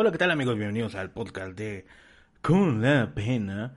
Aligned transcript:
Hola, 0.00 0.12
¿qué 0.12 0.16
tal 0.16 0.30
amigos? 0.30 0.56
Bienvenidos 0.56 0.94
al 0.94 1.10
podcast 1.10 1.54
de 1.58 1.84
Con 2.40 2.80
la 2.80 3.12
Pena. 3.14 3.76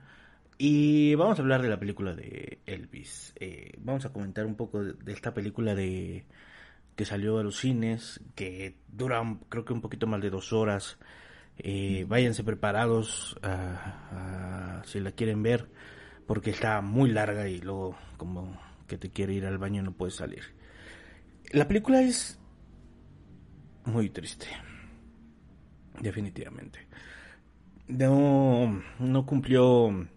Y 0.56 1.14
vamos 1.16 1.38
a 1.38 1.42
hablar 1.42 1.60
de 1.60 1.68
la 1.68 1.78
película 1.78 2.14
de 2.14 2.60
Elvis. 2.64 3.34
Eh, 3.38 3.72
vamos 3.76 4.06
a 4.06 4.08
comentar 4.10 4.46
un 4.46 4.54
poco 4.54 4.82
de, 4.82 4.94
de, 4.94 5.12
esta 5.12 5.34
película 5.34 5.74
de 5.74 6.24
que 6.96 7.04
salió 7.04 7.36
a 7.38 7.42
los 7.42 7.58
cines, 7.58 8.22
que 8.34 8.78
dura 8.88 9.22
creo 9.50 9.66
que 9.66 9.74
un 9.74 9.82
poquito 9.82 10.06
más 10.06 10.22
de 10.22 10.30
dos 10.30 10.54
horas. 10.54 10.96
Eh, 11.58 12.06
váyanse 12.08 12.42
preparados 12.42 13.36
uh, 13.42 14.78
uh, 14.80 14.84
si 14.86 15.00
la 15.00 15.12
quieren 15.12 15.42
ver, 15.42 15.68
porque 16.26 16.52
está 16.52 16.80
muy 16.80 17.10
larga 17.10 17.50
y 17.50 17.60
luego 17.60 17.98
como 18.16 18.58
que 18.86 18.96
te 18.96 19.10
quiere 19.10 19.34
ir 19.34 19.44
al 19.44 19.58
baño 19.58 19.82
no 19.82 19.92
puedes 19.92 20.14
salir. 20.14 20.54
La 21.52 21.68
película 21.68 22.00
es 22.00 22.40
muy 23.84 24.08
triste, 24.08 24.46
definitivamente. 26.00 26.86
No, 27.86 28.82
no 28.98 29.26
cumplió 29.26 30.08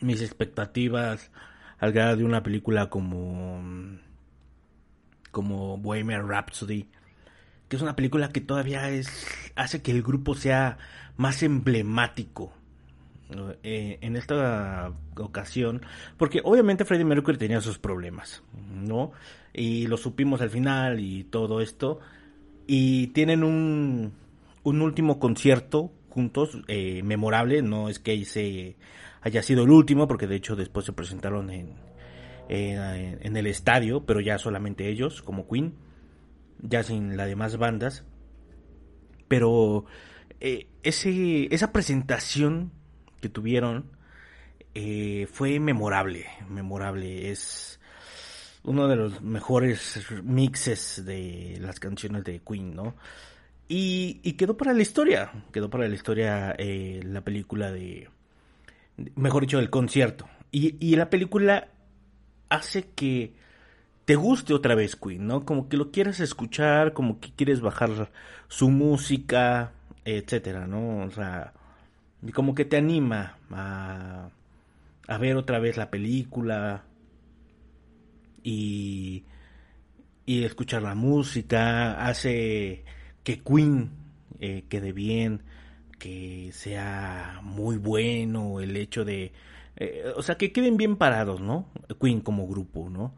mis 0.00 0.22
expectativas 0.22 1.30
al 1.78 1.92
grado 1.92 2.16
de 2.16 2.24
una 2.24 2.42
película 2.42 2.90
como 2.90 3.62
como 5.30 5.78
Bohemian 5.78 6.28
Rhapsody, 6.28 6.88
que 7.68 7.76
es 7.76 7.82
una 7.82 7.94
película 7.94 8.30
que 8.30 8.40
todavía 8.40 8.90
es 8.90 9.08
hace 9.54 9.80
que 9.80 9.92
el 9.92 10.02
grupo 10.02 10.34
sea 10.34 10.78
más 11.16 11.42
emblemático. 11.42 12.52
Eh, 13.62 13.98
en 14.00 14.16
esta 14.16 14.92
ocasión, 15.16 15.82
porque 16.16 16.40
obviamente 16.42 16.84
Freddie 16.84 17.04
Mercury 17.04 17.38
tenía 17.38 17.60
sus 17.60 17.78
problemas, 17.78 18.42
¿no? 18.72 19.12
Y 19.52 19.86
lo 19.86 19.98
supimos 19.98 20.40
al 20.40 20.50
final 20.50 20.98
y 20.98 21.22
todo 21.22 21.60
esto. 21.60 22.00
Y 22.66 23.08
tienen 23.08 23.44
un, 23.44 24.14
un 24.62 24.82
último 24.82 25.18
concierto 25.18 25.92
juntos, 26.08 26.58
eh, 26.68 27.02
memorable, 27.02 27.62
no 27.62 27.88
es 27.88 27.98
que 27.98 28.76
haya 29.22 29.42
sido 29.42 29.64
el 29.64 29.70
último, 29.70 30.08
porque 30.08 30.26
de 30.26 30.36
hecho 30.36 30.56
después 30.56 30.86
se 30.86 30.92
presentaron 30.92 31.50
en, 31.50 31.76
en, 32.48 33.18
en 33.22 33.36
el 33.36 33.46
estadio, 33.46 34.04
pero 34.04 34.20
ya 34.20 34.38
solamente 34.38 34.88
ellos, 34.88 35.22
como 35.22 35.48
Queen, 35.48 35.74
ya 36.62 36.82
sin 36.82 37.16
las 37.16 37.28
demás 37.28 37.56
bandas. 37.56 38.04
Pero 39.28 39.86
eh, 40.40 40.66
ese, 40.82 41.54
esa 41.54 41.72
presentación 41.72 42.72
que 43.20 43.28
tuvieron 43.28 43.92
eh, 44.74 45.28
fue 45.32 45.60
memorable, 45.60 46.26
memorable. 46.48 47.30
Es 47.30 47.80
uno 48.64 48.88
de 48.88 48.96
los 48.96 49.22
mejores 49.22 50.04
mixes 50.22 51.04
de 51.04 51.58
las 51.60 51.78
canciones 51.78 52.24
de 52.24 52.40
Queen, 52.40 52.74
¿no? 52.74 52.96
Y, 53.72 54.32
quedó 54.32 54.56
para 54.56 54.72
la 54.72 54.82
historia, 54.82 55.30
quedó 55.52 55.70
para 55.70 55.86
la 55.86 55.94
historia 55.94 56.56
eh, 56.58 57.02
la 57.04 57.20
película 57.20 57.70
de, 57.70 58.08
mejor 59.14 59.42
dicho, 59.42 59.60
el 59.60 59.70
concierto. 59.70 60.28
Y, 60.50 60.74
y 60.84 60.96
la 60.96 61.08
película 61.08 61.68
hace 62.48 62.88
que 62.96 63.32
te 64.06 64.16
guste 64.16 64.54
otra 64.54 64.74
vez 64.74 64.96
Queen, 64.96 65.24
¿no? 65.24 65.44
Como 65.44 65.68
que 65.68 65.76
lo 65.76 65.92
quieras 65.92 66.18
escuchar, 66.18 66.94
como 66.94 67.20
que 67.20 67.30
quieres 67.30 67.60
bajar 67.60 68.10
su 68.48 68.70
música, 68.70 69.70
etcétera, 70.04 70.66
¿no? 70.66 71.04
O 71.04 71.10
sea, 71.12 71.52
como 72.34 72.56
que 72.56 72.64
te 72.64 72.76
anima 72.76 73.38
a, 73.52 74.30
a 75.06 75.18
ver 75.18 75.36
otra 75.36 75.60
vez 75.60 75.76
la 75.76 75.90
película 75.90 76.82
y, 78.42 79.22
y 80.26 80.42
escuchar 80.42 80.82
la 80.82 80.96
música, 80.96 82.04
hace 82.04 82.84
que 83.24 83.40
Queen 83.40 83.90
eh, 84.40 84.64
quede 84.68 84.92
bien, 84.92 85.42
que 85.98 86.50
sea 86.52 87.40
muy 87.42 87.76
bueno 87.76 88.60
el 88.60 88.76
hecho 88.76 89.04
de 89.04 89.32
eh, 89.76 90.12
o 90.14 90.22
sea, 90.22 90.36
que 90.36 90.52
queden 90.52 90.76
bien 90.76 90.96
parados, 90.96 91.40
¿no? 91.40 91.66
Queen 92.00 92.20
como 92.20 92.46
grupo, 92.46 92.90
¿no? 92.90 93.14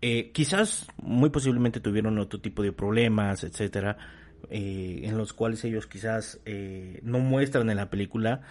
Eh, 0.00 0.30
quizás, 0.32 0.86
muy 1.02 1.30
posiblemente 1.30 1.80
tuvieron 1.80 2.18
otro 2.18 2.40
tipo 2.40 2.62
de 2.62 2.72
problemas, 2.72 3.42
etcétera, 3.42 3.98
eh, 4.48 5.00
en 5.02 5.18
los 5.18 5.32
cuales 5.32 5.64
ellos 5.64 5.88
quizás 5.88 6.40
eh, 6.44 7.00
no 7.02 7.18
muestran 7.18 7.68
en 7.68 7.76
la 7.76 7.90
película, 7.90 8.42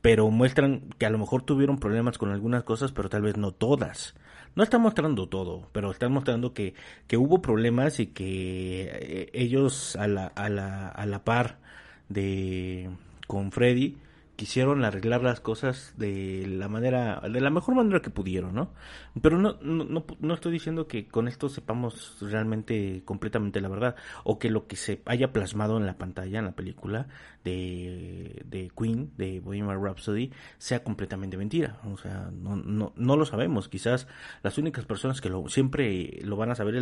pero 0.00 0.30
muestran 0.30 0.88
que 0.98 1.04
a 1.04 1.10
lo 1.10 1.18
mejor 1.18 1.42
tuvieron 1.42 1.78
problemas 1.78 2.16
con 2.16 2.30
algunas 2.30 2.64
cosas, 2.64 2.92
pero 2.92 3.10
tal 3.10 3.22
vez 3.22 3.36
no 3.36 3.52
todas. 3.52 4.14
No 4.56 4.62
están 4.62 4.80
mostrando 4.80 5.28
todo, 5.28 5.68
pero 5.72 5.90
están 5.90 6.12
mostrando 6.12 6.54
que, 6.54 6.74
que 7.06 7.16
hubo 7.16 7.42
problemas 7.42 8.00
y 8.00 8.08
que 8.08 8.90
eh, 8.90 9.30
ellos 9.34 9.96
a 9.96 10.08
la, 10.08 10.26
a 10.28 10.48
la, 10.48 10.88
a 10.88 11.06
la 11.06 11.22
par 11.24 11.58
de 12.08 12.90
con 13.26 13.52
Freddy 13.52 13.98
quisieron 14.36 14.84
arreglar 14.84 15.22
las 15.22 15.40
cosas 15.40 15.94
de 15.96 16.46
la 16.46 16.68
manera, 16.68 17.20
de 17.20 17.40
la 17.40 17.50
mejor 17.50 17.74
manera 17.74 18.00
que 18.00 18.10
pudieron, 18.10 18.54
¿no? 18.54 18.70
Pero 19.20 19.38
no, 19.38 19.56
no, 19.62 20.04
no, 20.20 20.34
estoy 20.34 20.52
diciendo 20.52 20.86
que 20.86 21.08
con 21.08 21.26
esto 21.26 21.48
sepamos 21.48 22.18
realmente 22.20 23.02
completamente 23.04 23.60
la 23.60 23.68
verdad, 23.68 23.96
o 24.24 24.38
que 24.38 24.50
lo 24.50 24.66
que 24.66 24.76
se 24.76 25.00
haya 25.06 25.32
plasmado 25.32 25.78
en 25.78 25.86
la 25.86 25.96
pantalla, 25.96 26.38
en 26.38 26.44
la 26.44 26.52
película 26.52 27.08
de, 27.46 28.42
de 28.44 28.70
Queen, 28.76 29.12
de 29.16 29.38
Bohemian 29.38 29.80
Rhapsody, 29.80 30.32
sea 30.58 30.82
completamente 30.82 31.36
mentira. 31.36 31.78
O 31.84 31.96
sea, 31.96 32.30
no, 32.32 32.56
no, 32.56 32.92
no 32.96 33.16
lo 33.16 33.24
sabemos. 33.24 33.68
Quizás 33.68 34.08
las 34.42 34.58
únicas 34.58 34.84
personas 34.84 35.20
que 35.20 35.30
lo, 35.30 35.48
siempre 35.48 36.18
lo 36.22 36.36
van 36.36 36.50
a 36.50 36.56
saber 36.56 36.74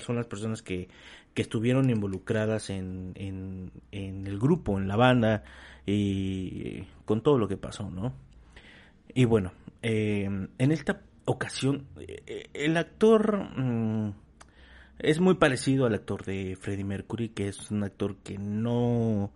son 0.00 0.16
las 0.16 0.26
personas 0.26 0.62
que, 0.62 0.88
que 1.34 1.42
estuvieron 1.42 1.88
involucradas 1.88 2.70
en, 2.70 3.12
en, 3.14 4.26
el 4.26 4.38
grupo, 4.38 4.76
en 4.78 4.88
la 4.88 4.96
banda, 4.96 5.44
y 5.86 6.82
con 7.04 7.22
todo 7.22 7.38
lo 7.38 7.46
que 7.46 7.56
pasó, 7.56 7.88
¿no? 7.88 8.12
Y 9.14 9.24
bueno, 9.24 9.52
eh, 9.82 10.24
en 10.24 10.72
esta 10.72 11.02
ocasión, 11.26 11.86
eh, 11.98 12.50
el 12.52 12.76
actor 12.76 13.38
mmm, 13.56 14.12
es 14.98 15.20
muy 15.20 15.34
parecido 15.34 15.86
al 15.86 15.94
actor 15.94 16.24
de 16.24 16.56
Freddie 16.60 16.84
Mercury, 16.84 17.28
que 17.28 17.48
es 17.48 17.70
un 17.70 17.84
actor 17.84 18.16
que 18.16 18.36
no, 18.36 19.30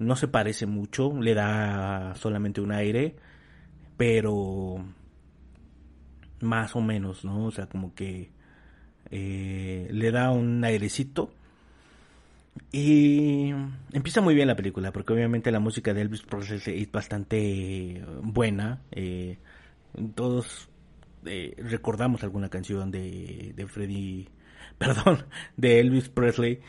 no 0.00 0.16
se 0.16 0.28
parece 0.28 0.66
mucho, 0.66 1.12
le 1.20 1.34
da 1.34 2.14
solamente 2.16 2.60
un 2.60 2.72
aire, 2.72 3.14
pero 3.96 4.84
más 6.40 6.74
o 6.74 6.80
menos, 6.80 7.24
¿no? 7.24 7.44
O 7.44 7.50
sea, 7.50 7.66
como 7.66 7.94
que 7.94 8.30
eh, 9.10 9.88
le 9.92 10.10
da 10.10 10.30
un 10.30 10.64
airecito 10.64 11.32
y 12.72 13.50
empieza 13.92 14.22
muy 14.22 14.34
bien 14.34 14.48
la 14.48 14.56
película, 14.56 14.90
porque 14.90 15.12
obviamente 15.12 15.50
la 15.52 15.60
música 15.60 15.92
de 15.92 16.02
Elvis 16.02 16.22
Presley 16.22 16.82
es 16.82 16.90
bastante 16.90 18.02
buena. 18.22 18.80
Eh, 18.92 19.36
todos 20.14 20.70
eh, 21.26 21.54
recordamos 21.58 22.22
alguna 22.22 22.48
canción 22.48 22.90
de, 22.90 23.52
de 23.54 23.66
Freddie, 23.66 24.28
perdón, 24.78 25.26
de 25.58 25.80
Elvis 25.80 26.08
Presley. 26.08 26.60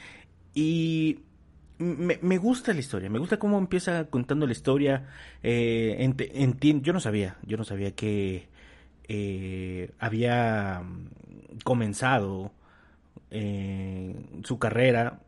Y 0.53 1.19
me, 1.81 2.19
me, 2.21 2.37
gusta 2.37 2.73
la 2.73 2.79
historia, 2.79 3.09
me 3.09 3.19
gusta 3.19 3.39
cómo 3.39 3.57
empieza 3.57 4.05
contando 4.05 4.45
la 4.45 4.51
historia. 4.51 5.07
Eh, 5.43 5.95
entiendo, 6.33 6.83
yo 6.83 6.93
no 6.93 6.99
sabía, 6.99 7.37
yo 7.43 7.57
no 7.57 7.63
sabía 7.63 7.95
que 7.95 8.47
eh, 9.07 9.91
había 9.99 10.83
comenzado 11.63 12.51
eh, 13.31 14.15
su 14.43 14.59
carrera 14.59 15.21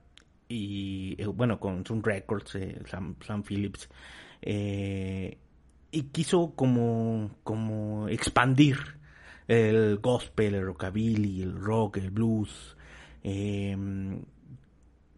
y 0.48 1.16
eh, 1.18 1.26
bueno, 1.26 1.60
con 1.60 1.86
Sun 1.86 2.04
Records, 2.04 2.56
eh, 2.56 2.82
Sam, 2.86 3.16
Sam, 3.26 3.44
Phillips, 3.44 3.90
eh, 4.42 5.38
y 5.92 6.04
quiso 6.04 6.54
como, 6.56 7.32
como 7.44 8.08
expandir 8.10 8.78
el 9.48 9.98
gospel, 9.98 10.56
el 10.56 10.66
rockabilly, 10.66 11.42
el 11.42 11.54
rock, 11.54 11.98
el 11.98 12.12
blues, 12.12 12.78
eh, 13.24 13.76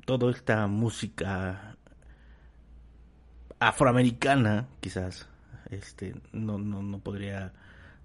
toda 0.06 0.32
esta 0.32 0.68
música 0.68 1.78
afroamericana, 3.60 4.68
quizás, 4.80 5.28
este, 5.70 6.16
no, 6.32 6.58
no, 6.58 6.82
no 6.84 7.00
podría 7.00 7.54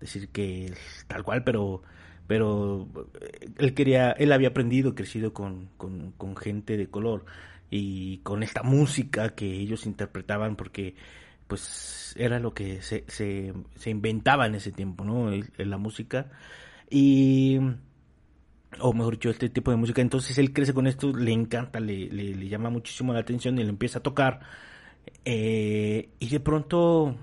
decir 0.00 0.28
que 0.30 0.66
es 0.66 1.04
tal 1.06 1.22
cual, 1.22 1.44
pero 1.44 1.82
pero 2.30 2.86
eh, 3.20 3.48
él 3.58 3.74
quería, 3.74 4.12
él 4.12 4.30
había 4.30 4.50
aprendido, 4.50 4.94
crecido 4.94 5.32
con, 5.32 5.68
con, 5.76 6.36
gente 6.36 6.76
de 6.76 6.86
color 6.88 7.24
y 7.70 8.18
con 8.18 8.44
esta 8.44 8.62
música 8.62 9.34
que 9.34 9.46
ellos 9.46 9.84
interpretaban 9.84 10.54
porque 10.54 10.94
pues 11.48 12.14
era 12.16 12.38
lo 12.38 12.54
que 12.54 12.82
se, 12.82 13.02
se, 13.08 13.52
se 13.74 13.90
inventaba 13.90 14.46
en 14.46 14.54
ese 14.54 14.70
tiempo, 14.70 15.02
¿no? 15.04 15.28
La 15.56 15.76
música. 15.76 16.30
Y 16.88 17.58
o 18.78 18.92
mejor 18.92 19.14
dicho, 19.14 19.30
este 19.30 19.48
tipo 19.48 19.70
de 19.70 19.76
música. 19.76 20.00
Entonces 20.00 20.38
él 20.38 20.52
crece 20.52 20.72
con 20.72 20.86
esto, 20.86 21.12
le 21.12 21.32
encanta, 21.32 21.80
le, 21.80 22.08
le, 22.08 22.48
llama 22.48 22.70
muchísimo 22.70 23.12
la 23.12 23.20
atención 23.20 23.58
y 23.58 23.64
le 23.64 23.70
empieza 23.70 23.98
a 23.98 24.02
tocar. 24.02 24.40
Eh, 25.24 26.10
y 26.18 26.28
de 26.28 26.40
pronto 26.40 27.16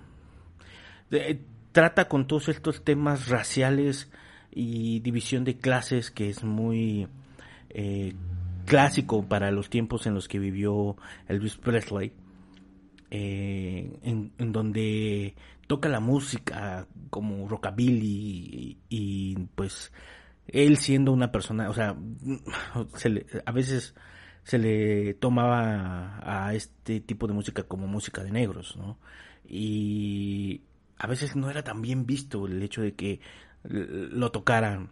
trata 1.72 2.08
con 2.08 2.28
todos 2.28 2.50
estos 2.50 2.84
temas 2.84 3.28
raciales 3.30 4.12
y 4.52 5.00
división 5.00 5.44
de 5.44 5.58
clases 5.58 6.12
que 6.12 6.30
es 6.30 6.44
muy 6.44 7.08
eh, 7.70 8.14
clásico 8.66 9.24
para 9.24 9.52
los 9.52 9.70
tiempos 9.70 10.06
en 10.08 10.14
los 10.14 10.28
que 10.28 10.40
vivió 10.40 10.98
Elvis 11.28 11.58
Presley. 11.58 12.12
Eh, 13.10 14.00
en, 14.04 14.52
donde 14.52 15.34
toca 15.66 15.88
la 15.88 16.02
música 16.02 16.88
como 17.10 17.48
rockabilly 17.48 18.78
y 18.90 19.36
pues 19.56 19.94
él 20.48 20.78
siendo 20.78 21.12
una 21.12 21.32
persona, 21.32 21.70
o 21.70 21.74
sea, 21.74 21.96
a 23.46 23.52
veces 23.52 23.96
se 24.44 24.58
le 24.58 25.14
tomaba 25.16 26.20
a 26.24 26.54
este 26.54 27.02
tipo 27.02 27.28
de 27.28 27.34
música 27.34 27.64
como 27.64 27.88
música 27.88 28.24
de 28.24 28.32
negros, 28.32 28.78
¿no? 28.78 28.98
Y 29.46 30.62
a 30.98 31.08
veces 31.08 31.36
no 31.36 31.50
era 31.50 31.64
tan 31.64 31.82
bien 31.82 32.06
visto 32.06 32.48
el 32.48 32.62
hecho 32.64 32.82
de 32.82 32.96
que 32.96 33.20
lo 33.64 34.32
tocaran 34.32 34.92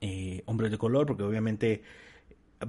eh, 0.00 0.42
hombres 0.46 0.70
de 0.70 0.78
color, 0.78 1.06
porque 1.06 1.24
obviamente, 1.24 1.82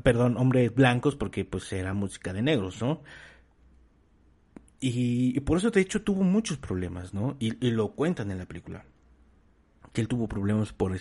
perdón, 0.04 0.36
hombres 0.38 0.74
blancos, 0.74 1.16
porque 1.16 1.46
pues 1.46 1.72
era 1.74 1.94
música 1.94 2.34
de 2.34 2.42
negros, 2.42 2.82
¿no? 2.82 3.04
Y, 4.80 5.40
por 5.42 5.60
eso 5.60 5.70
de 5.70 5.82
hecho 5.82 6.02
tuvo 6.02 6.24
muchos 6.24 6.58
problemas, 6.58 7.14
¿no? 7.14 7.38
Y, 7.40 7.66
y, 7.66 7.70
lo 7.70 7.92
cuentan 7.94 8.32
en 8.32 8.40
la 8.40 8.48
película. 8.48 8.84
Que 9.94 10.02
él 10.02 10.08
tuvo 10.08 10.28
problemas 10.28 10.74
por, 10.74 10.98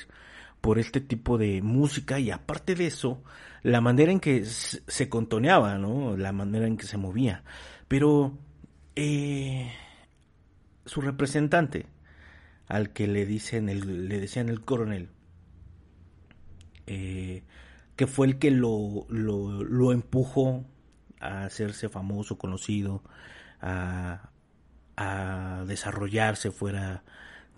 por 0.60 0.78
este 0.78 1.00
tipo 1.00 1.38
de 1.38 1.62
música 1.62 2.18
y 2.18 2.30
aparte 2.30 2.74
de 2.74 2.86
eso, 2.86 3.22
la 3.62 3.80
manera 3.80 4.12
en 4.12 4.20
que 4.20 4.44
se 4.44 5.08
contoneaba, 5.08 5.78
¿no? 5.78 6.16
La 6.16 6.32
manera 6.32 6.66
en 6.66 6.76
que 6.76 6.86
se 6.86 6.96
movía. 6.96 7.44
Pero 7.88 8.38
eh, 8.96 9.72
su 10.84 11.00
representante, 11.00 11.86
al 12.66 12.92
que 12.92 13.06
le 13.06 13.26
dicen 13.26 13.68
el, 13.68 14.08
le 14.08 14.20
decían 14.20 14.48
el 14.48 14.62
coronel, 14.62 15.10
eh, 16.86 17.44
que 17.96 18.06
fue 18.06 18.26
el 18.26 18.38
que 18.38 18.50
lo, 18.50 19.06
lo, 19.08 19.62
lo, 19.62 19.92
empujó 19.92 20.64
a 21.20 21.44
hacerse 21.44 21.88
famoso, 21.88 22.38
conocido, 22.38 23.02
a, 23.60 24.30
a 24.96 25.64
desarrollarse 25.66 26.50
fuera 26.50 27.04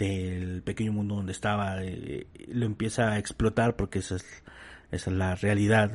del 0.03 0.63
pequeño 0.63 0.93
mundo 0.93 1.17
donde 1.17 1.33
estaba, 1.33 1.83
eh, 1.83 2.27
lo 2.49 2.67
empieza 2.67 3.13
a 3.13 3.19
explotar 3.19 3.77
porque 3.77 4.01
esa 4.01 4.17
es, 4.17 4.43
es 4.91 5.07
la 5.07 5.37
realidad, 5.37 5.93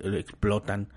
lo 0.00 0.16
explotan. 0.16 0.88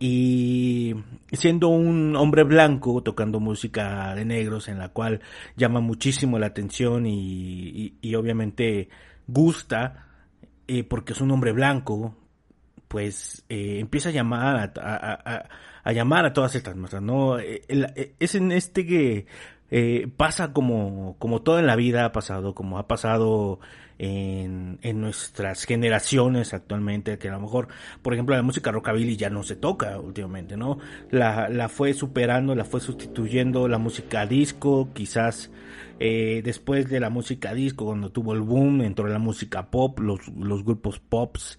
Y 0.00 0.94
siendo 1.32 1.68
un 1.68 2.16
hombre 2.16 2.42
blanco 2.42 3.02
tocando 3.02 3.38
música 3.38 4.14
de 4.16 4.24
negros 4.24 4.68
en 4.68 4.78
la 4.78 4.88
cual 4.88 5.20
llama 5.56 5.80
muchísimo 5.80 6.38
la 6.38 6.46
atención 6.46 7.06
y, 7.06 7.96
obviamente 8.16 8.88
gusta, 9.28 10.08
eh, 10.66 10.82
porque 10.82 11.12
es 11.12 11.20
un 11.20 11.30
hombre 11.30 11.52
blanco, 11.52 12.16
pues 12.88 13.44
eh, 13.48 13.78
empieza 13.78 14.08
a 14.08 14.12
llamar 14.12 14.72
a, 14.78 15.48
a, 15.84 15.92
llamar 15.92 16.26
a 16.26 16.32
todas 16.32 16.54
estas 16.56 16.76
masas, 16.76 17.02
¿no? 17.02 17.38
es 17.38 18.34
en 18.34 18.52
este 18.52 18.84
que 18.84 19.26
eh, 19.70 20.08
pasa 20.16 20.52
como, 20.52 21.16
como 21.18 21.42
todo 21.42 21.60
la 21.62 21.76
vida 21.76 22.04
ha 22.04 22.12
pasado, 22.12 22.54
como 22.54 22.78
ha 22.78 22.86
pasado 22.86 23.60
en, 23.98 24.78
en 24.82 25.00
nuestras 25.00 25.64
generaciones 25.64 26.52
actualmente, 26.54 27.18
que 27.18 27.28
a 27.28 27.32
lo 27.32 27.40
mejor, 27.40 27.68
por 28.02 28.12
ejemplo, 28.12 28.36
la 28.36 28.42
música 28.42 28.72
rockabilly 28.72 29.16
ya 29.16 29.30
no 29.30 29.42
se 29.42 29.56
toca 29.56 29.98
últimamente, 29.98 30.56
¿no? 30.56 30.78
La, 31.10 31.48
la 31.48 31.68
fue 31.68 31.94
superando, 31.94 32.54
la 32.54 32.64
fue 32.64 32.80
sustituyendo 32.80 33.68
la 33.68 33.78
música 33.78 34.26
disco, 34.26 34.90
quizás 34.92 35.50
eh, 36.00 36.42
después 36.44 36.88
de 36.88 37.00
la 37.00 37.10
música 37.10 37.54
disco, 37.54 37.86
cuando 37.86 38.10
tuvo 38.10 38.34
el 38.34 38.40
boom, 38.40 38.82
entró 38.82 39.06
la 39.06 39.18
música 39.18 39.70
pop, 39.70 39.98
los, 40.00 40.28
los 40.28 40.64
grupos 40.64 40.98
pops, 40.98 41.58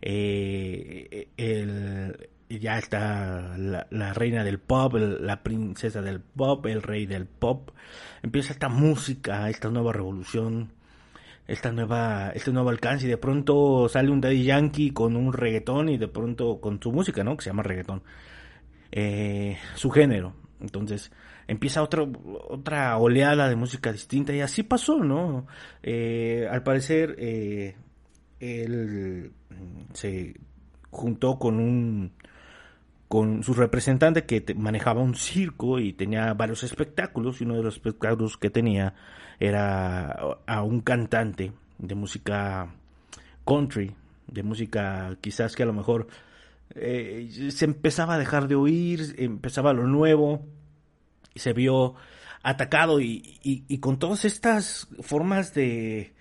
eh, 0.00 1.28
el, 1.36 2.28
ya 2.58 2.78
está 2.78 3.56
la, 3.56 4.12
reina 4.14 4.44
del 4.44 4.58
pop, 4.58 4.94
la 4.94 5.42
princesa 5.42 6.02
del 6.02 6.20
pop, 6.20 6.66
el 6.66 6.82
rey 6.82 7.06
del 7.06 7.26
pop. 7.26 7.70
Empieza 8.22 8.52
esta 8.52 8.68
música, 8.68 9.48
esta 9.50 9.70
nueva 9.70 9.92
revolución, 9.92 10.72
esta 11.46 11.72
nueva, 11.72 12.30
este 12.34 12.52
nuevo 12.52 12.70
alcance 12.70 13.06
y 13.06 13.10
de 13.10 13.18
pronto 13.18 13.88
sale 13.88 14.10
un 14.10 14.20
Daddy 14.20 14.44
Yankee 14.44 14.92
con 14.92 15.16
un 15.16 15.32
reggaetón 15.32 15.88
y 15.88 15.98
de 15.98 16.08
pronto 16.08 16.60
con 16.60 16.80
su 16.82 16.92
música, 16.92 17.22
¿no? 17.24 17.36
Que 17.36 17.44
se 17.44 17.50
llama 17.50 17.62
reggaetón. 17.62 18.02
Eh, 18.92 19.58
su 19.74 19.90
género. 19.90 20.34
Entonces 20.60 21.10
empieza 21.46 21.82
otra, 21.82 22.02
otra 22.48 22.96
oleada 22.96 23.48
de 23.48 23.56
música 23.56 23.92
distinta 23.92 24.32
y 24.32 24.40
así 24.40 24.62
pasó, 24.62 24.98
¿no? 24.98 25.46
Eh, 25.82 26.48
al 26.50 26.62
parecer 26.62 27.14
eh, 27.18 27.76
él 28.40 29.32
se 29.92 30.34
juntó 30.90 31.38
con 31.38 31.58
un 31.58 32.12
con 33.14 33.44
su 33.44 33.54
representante 33.54 34.24
que 34.24 34.44
manejaba 34.56 35.00
un 35.00 35.14
circo 35.14 35.78
y 35.78 35.92
tenía 35.92 36.34
varios 36.34 36.64
espectáculos 36.64 37.40
y 37.40 37.44
uno 37.44 37.54
de 37.54 37.62
los 37.62 37.74
espectáculos 37.74 38.36
que 38.36 38.50
tenía 38.50 38.96
era 39.38 40.10
a 40.46 40.62
un 40.64 40.80
cantante 40.80 41.52
de 41.78 41.94
música 41.94 42.74
country, 43.46 43.94
de 44.26 44.42
música 44.42 45.16
quizás 45.20 45.54
que 45.54 45.62
a 45.62 45.66
lo 45.66 45.72
mejor 45.72 46.08
eh, 46.74 47.50
se 47.52 47.64
empezaba 47.66 48.14
a 48.14 48.18
dejar 48.18 48.48
de 48.48 48.56
oír, 48.56 49.14
empezaba 49.16 49.72
lo 49.72 49.86
nuevo 49.86 50.44
y 51.34 51.38
se 51.38 51.52
vio 51.52 51.94
atacado 52.42 53.00
y, 53.00 53.38
y 53.44 53.78
con 53.78 54.00
todas 54.00 54.24
estas 54.24 54.88
formas 55.02 55.54
de 55.54 56.14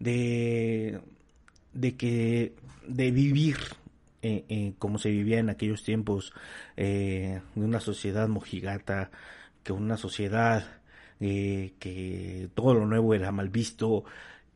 de 0.00 0.98
de 1.72 1.96
que 1.96 2.56
de 2.88 3.12
vivir 3.12 3.58
eh, 4.22 4.44
eh, 4.48 4.74
como 4.78 4.98
se 4.98 5.10
vivía 5.10 5.40
en 5.40 5.50
aquellos 5.50 5.82
tiempos 5.82 6.32
eh, 6.76 7.40
de 7.56 7.64
una 7.64 7.80
sociedad 7.80 8.28
mojigata, 8.28 9.10
que 9.64 9.72
una 9.72 9.96
sociedad 9.96 10.64
eh, 11.20 11.74
que 11.80 12.48
todo 12.54 12.74
lo 12.74 12.86
nuevo 12.86 13.14
era 13.14 13.32
mal 13.32 13.48
visto, 13.48 14.04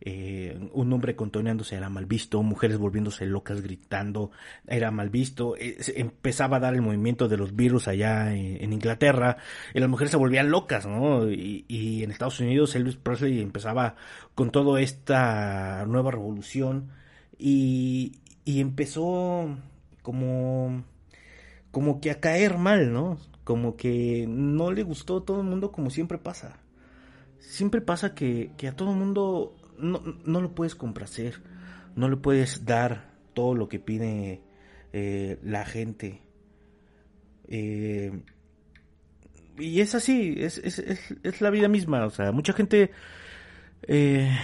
un 0.05 0.93
hombre 0.93 1.17
contoneándose 1.17 1.75
era 1.75 1.89
mal 1.89 2.05
visto, 2.07 2.43
mujeres 2.43 2.79
volviéndose 2.79 3.27
locas 3.27 3.63
gritando 3.63 4.31
era 4.69 4.91
mal 4.93 5.09
visto, 5.09 5.55
empezaba 5.59 6.59
a 6.59 6.61
dar 6.61 6.75
el 6.75 6.83
movimiento 6.83 7.29
de 7.29 7.39
los 7.39 7.57
virus 7.57 7.89
allá 7.89 8.33
en, 8.33 8.73
Inglaterra 8.73 9.39
y 9.75 9.81
las 9.81 9.89
mujeres 9.89 10.13
se 10.13 10.19
volvían 10.19 10.51
locas, 10.51 10.87
¿no? 10.87 11.29
Y, 11.29 11.65
y, 11.67 12.05
en 12.05 12.13
Estados 12.13 12.39
Unidos 12.39 12.77
Elvis 12.77 12.97
Presley 12.97 13.41
empezaba 13.41 13.97
con 14.35 14.53
toda 14.53 14.81
esta 14.81 15.85
nueva 15.87 16.13
revolución 16.13 16.91
y, 17.39 18.21
y 18.47 18.61
empezó 18.61 19.59
como 20.03 20.85
como 21.73 22.01
que 22.01 22.11
a 22.11 22.21
caer 22.21 22.57
mal, 22.57 22.91
¿no? 22.91 23.19
Como 23.45 23.77
que 23.77 24.25
no 24.27 24.73
le 24.73 24.83
gustó 24.83 25.19
a 25.19 25.25
todo 25.27 25.43
el 25.43 25.47
mundo 25.47 25.73
como 25.73 25.91
siempre 25.91 26.17
pasa. 26.17 26.59
Siempre 27.39 27.83
pasa 27.83 28.15
que, 28.15 28.53
que 28.57 28.69
a 28.69 28.75
todo 28.75 28.93
el 28.93 28.97
mundo 28.97 29.55
no, 29.79 30.01
no, 30.25 30.41
lo 30.41 30.55
puedes 30.55 30.75
complacer, 30.75 31.43
no 31.97 32.09
le 32.09 32.17
puedes 32.17 32.65
dar 32.65 33.11
todo 33.35 33.55
lo 33.55 33.69
que 33.69 33.79
pide 33.79 34.41
eh, 34.93 35.39
la 35.43 35.67
gente. 35.67 36.23
Eh, 37.49 38.23
y 39.59 39.81
es 39.81 39.95
así, 39.95 40.37
es, 40.39 40.59
es, 40.59 40.79
es, 40.79 41.15
es, 41.23 41.41
la 41.41 41.51
vida 41.51 41.69
misma, 41.69 42.07
o 42.07 42.11
sea, 42.11 42.33
mucha 42.33 42.53
gente 42.53 42.91
eh, 43.83 44.37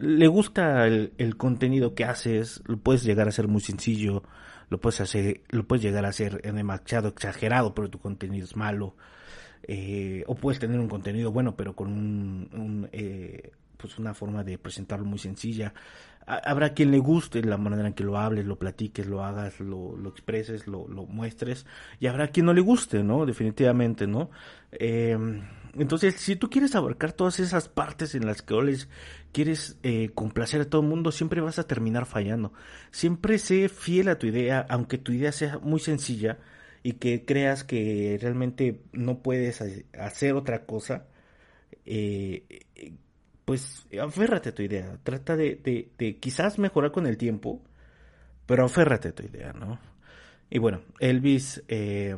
le 0.00 0.26
gusta 0.28 0.86
el, 0.86 1.36
contenido 1.36 1.94
que 1.94 2.04
haces, 2.04 2.62
lo 2.66 2.78
puedes 2.78 3.02
llegar 3.04 3.28
a 3.28 3.32
ser 3.32 3.48
muy 3.48 3.60
sencillo, 3.60 4.22
lo 4.68 4.80
puedes 4.80 5.00
hacer, 5.00 5.42
lo 5.50 5.66
puedes 5.66 5.82
llegar 5.82 6.04
a 6.04 6.12
ser 6.12 6.40
demasiado 6.42 7.08
exagerado, 7.08 7.74
pero 7.74 7.90
tu 7.90 7.98
contenido 7.98 8.44
es 8.44 8.56
malo. 8.56 8.96
Eh, 9.66 10.24
o 10.26 10.34
puedes 10.34 10.58
tener 10.58 10.78
un 10.78 10.88
contenido 10.88 11.32
bueno, 11.32 11.56
pero 11.56 11.74
con 11.74 11.88
un, 11.88 12.88
eh, 12.92 13.52
pues 13.76 13.98
una 13.98 14.14
forma 14.14 14.44
de 14.44 14.58
presentarlo 14.58 15.06
muy 15.06 15.18
sencilla. 15.18 15.72
Habrá 16.26 16.72
quien 16.72 16.90
le 16.90 16.98
guste 16.98 17.42
la 17.42 17.58
manera 17.58 17.88
en 17.88 17.94
que 17.94 18.04
lo 18.04 18.16
hables, 18.16 18.46
lo 18.46 18.58
platiques, 18.58 19.06
lo 19.06 19.22
hagas, 19.22 19.60
lo, 19.60 19.94
lo 19.96 20.08
expreses, 20.08 20.66
lo, 20.66 20.88
lo, 20.88 21.04
muestres, 21.04 21.66
y 22.00 22.06
habrá 22.06 22.28
quien 22.28 22.46
no 22.46 22.54
le 22.54 22.62
guste, 22.62 23.02
¿no? 23.02 23.26
Definitivamente, 23.26 24.06
¿no? 24.06 24.30
Entonces, 25.76 26.14
si 26.16 26.36
tú 26.36 26.50
quieres 26.50 26.74
abarcar 26.74 27.12
todas 27.12 27.40
esas 27.40 27.68
partes 27.68 28.14
en 28.14 28.26
las 28.26 28.42
que 28.42 28.54
quieres 29.32 29.78
eh, 29.82 30.10
complacer 30.14 30.60
a 30.60 30.64
todo 30.70 30.82
el 30.82 30.88
mundo, 30.88 31.10
siempre 31.10 31.40
vas 31.40 31.58
a 31.58 31.66
terminar 31.66 32.06
fallando. 32.06 32.52
Siempre 32.90 33.38
sé 33.38 33.68
fiel 33.68 34.08
a 34.08 34.18
tu 34.18 34.26
idea, 34.26 34.64
aunque 34.68 34.98
tu 34.98 35.12
idea 35.12 35.32
sea 35.32 35.58
muy 35.58 35.80
sencilla, 35.80 36.38
y 36.82 36.94
que 36.94 37.24
creas 37.24 37.64
que 37.64 38.18
realmente 38.20 38.82
no 38.92 39.20
puedes 39.22 39.62
hacer 39.98 40.34
otra 40.34 40.66
cosa, 40.66 41.06
eh, 41.86 42.66
pues 43.44 43.86
aférrate 44.00 44.50
a 44.50 44.54
tu 44.54 44.62
idea. 44.62 44.98
Trata 45.02 45.36
de, 45.36 45.88
de, 45.98 46.18
quizás 46.18 46.58
mejorar 46.58 46.92
con 46.92 47.06
el 47.06 47.16
tiempo, 47.16 47.62
pero 48.46 48.64
aférrate 48.66 49.08
a 49.08 49.14
tu 49.14 49.24
idea, 49.24 49.52
¿no? 49.52 49.80
Y 50.50 50.58
bueno, 50.58 50.82
Elvis 51.00 51.64
eh, 51.68 52.16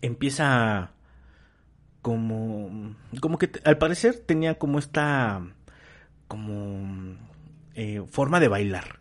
empieza 0.00 0.92
como, 2.02 2.94
como 3.20 3.38
que 3.38 3.50
al 3.64 3.78
parecer 3.78 4.22
tenía 4.26 4.58
como 4.58 4.78
esta, 4.78 5.42
como 6.26 7.16
eh, 7.74 8.02
forma 8.08 8.40
de 8.40 8.48
bailar. 8.48 9.00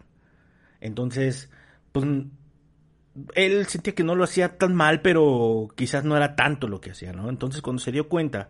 Entonces, 0.82 1.50
pues 1.92 2.06
él 3.34 3.66
sentía 3.68 3.96
que 3.96 4.04
no 4.04 4.16
lo 4.16 4.24
hacía 4.24 4.58
tan 4.58 4.76
mal, 4.76 5.02
pero 5.02 5.70
quizás 5.76 6.04
no 6.04 6.16
era 6.16 6.36
tanto 6.36 6.68
lo 6.68 6.82
que 6.82 6.92
hacía, 6.92 7.14
¿no? 7.14 7.30
Entonces 7.30 7.62
cuando 7.62 7.82
se 7.82 7.92
dio 7.92 8.08
cuenta 8.10 8.50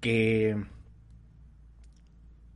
que 0.00 0.56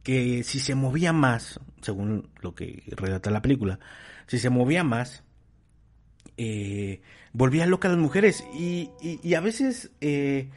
que 0.02 0.42
si 0.42 0.58
se 0.58 0.74
movía 0.74 1.12
más, 1.12 1.60
según 1.80 2.30
lo 2.40 2.54
que 2.54 2.82
relata 2.88 3.30
la 3.30 3.42
película, 3.42 3.78
si 4.26 4.38
se 4.38 4.50
movía 4.50 4.84
más, 4.84 5.22
eh, 6.36 7.02
volvía 7.32 7.66
loca 7.66 7.88
a 7.88 7.92
las 7.92 8.00
mujeres 8.00 8.44
y, 8.54 8.90
y, 9.00 9.34
a 9.34 9.40
veces 9.40 9.92
eh, 10.00 10.50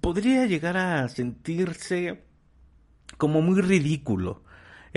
podría 0.00 0.46
llegar 0.46 0.76
a 0.76 1.08
sentirse 1.08 2.24
como 3.18 3.42
muy 3.42 3.60
ridículo 3.60 4.42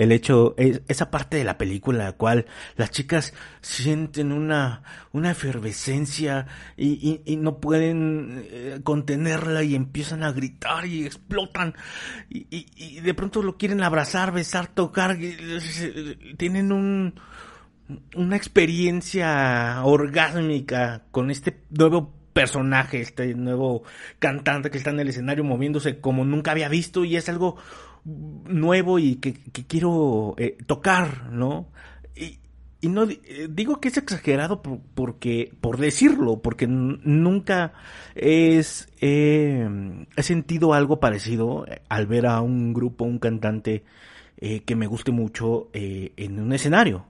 el 0.00 0.12
hecho, 0.12 0.54
esa 0.56 1.10
parte 1.10 1.36
de 1.36 1.44
la 1.44 1.58
película 1.58 1.98
en 1.98 2.04
la 2.06 2.12
cual 2.12 2.46
las 2.76 2.90
chicas 2.90 3.34
sienten 3.60 4.32
una, 4.32 4.82
una 5.12 5.32
efervescencia 5.32 6.46
y, 6.74 7.20
no 7.36 7.60
pueden 7.60 8.46
eh, 8.50 8.80
contenerla 8.82 9.62
y 9.62 9.74
empiezan 9.74 10.22
a 10.22 10.32
gritar 10.32 10.86
y 10.86 11.04
explotan 11.04 11.74
y, 12.30 13.00
de 13.00 13.12
pronto 13.12 13.42
lo 13.42 13.58
quieren 13.58 13.82
abrazar, 13.82 14.32
besar, 14.32 14.68
tocar, 14.68 15.18
tienen 16.38 16.72
un, 16.72 17.20
una 18.14 18.36
experiencia 18.36 19.82
orgásmica 19.84 21.02
con 21.10 21.30
este 21.30 21.60
nuevo 21.68 22.19
personaje, 22.32 23.00
este 23.00 23.34
nuevo 23.34 23.82
cantante 24.18 24.70
que 24.70 24.78
está 24.78 24.90
en 24.90 25.00
el 25.00 25.08
escenario 25.08 25.44
moviéndose 25.44 26.00
como 26.00 26.24
nunca 26.24 26.52
había 26.52 26.68
visto 26.68 27.04
y 27.04 27.16
es 27.16 27.28
algo 27.28 27.56
nuevo 28.04 28.98
y 28.98 29.16
que, 29.16 29.34
quiero 29.34 30.34
eh, 30.38 30.56
tocar, 30.66 31.30
¿no? 31.30 31.68
Y, 32.14 32.38
no 32.88 33.04
eh, 33.04 33.46
digo 33.50 33.78
que 33.78 33.88
es 33.88 33.98
exagerado 33.98 34.62
porque 34.62 35.52
por 35.60 35.76
decirlo, 35.76 36.40
porque 36.40 36.66
nunca 36.66 37.74
es 38.14 38.88
he 39.00 39.66
sentido 40.22 40.72
algo 40.72 40.98
parecido 40.98 41.66
eh, 41.66 41.82
al 41.90 42.06
ver 42.06 42.26
a 42.26 42.40
un 42.40 42.72
grupo, 42.72 43.04
un 43.04 43.18
cantante 43.18 43.84
que 44.64 44.74
me 44.74 44.86
guste 44.86 45.12
mucho 45.12 45.68
en 45.74 46.40
un 46.40 46.54
escenario. 46.54 47.04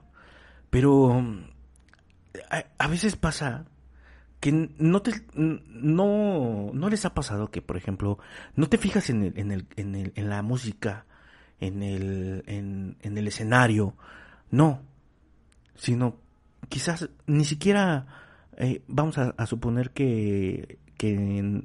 Pero 0.69 1.23
a 2.77 2.87
veces 2.89 3.15
pasa 3.15 3.63
que 4.41 4.51
no 4.51 5.01
te 5.01 5.13
no 5.33 6.71
no 6.73 6.89
les 6.89 7.05
ha 7.05 7.13
pasado 7.13 7.49
que 7.51 7.61
por 7.61 7.77
ejemplo 7.77 8.19
no 8.55 8.67
te 8.67 8.77
fijas 8.77 9.09
en 9.09 9.23
el, 9.23 9.37
en 9.37 9.51
el, 9.51 9.67
en, 9.77 9.95
el, 9.95 10.11
en 10.15 10.29
la 10.29 10.41
música 10.41 11.05
en 11.59 11.83
el 11.83 12.43
en, 12.47 12.97
en 13.01 13.17
el 13.17 13.27
escenario 13.27 13.95
no 14.49 14.81
sino 15.75 16.17
quizás 16.67 17.09
ni 17.27 17.45
siquiera 17.45 18.07
eh, 18.57 18.83
vamos 18.87 19.17
a, 19.17 19.45
suponer 19.45 19.91
que 19.91 20.79
que 20.97 21.15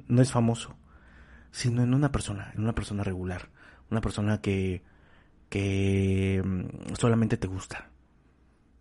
no 0.07 0.21
es 0.21 0.31
famoso 0.31 0.77
sino 1.51 1.83
en 1.83 1.93
una 1.93 2.11
persona 2.11 2.51
en 2.55 2.61
una 2.61 2.75
persona 2.75 3.03
regular 3.03 3.49
una 3.89 4.01
persona 4.01 4.39
que 4.39 4.83
que 5.49 6.41
mm, 6.43 6.95
solamente 6.95 7.37
te 7.37 7.47
gusta. 7.47 7.89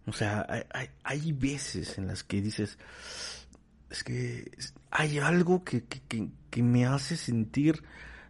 O 0.07 0.13
sea 0.13 0.47
hay, 0.49 0.63
hay, 0.73 0.89
hay 1.03 1.33
veces 1.33 1.99
en 1.99 2.07
las 2.07 2.23
que 2.23 2.41
dices 2.41 2.79
es 3.91 4.05
que 4.05 4.51
hay 4.91 5.19
algo 5.19 5.65
que, 5.65 5.85
que, 5.85 6.63
me 6.63 6.87
hace 6.87 7.17
sentir 7.17 7.83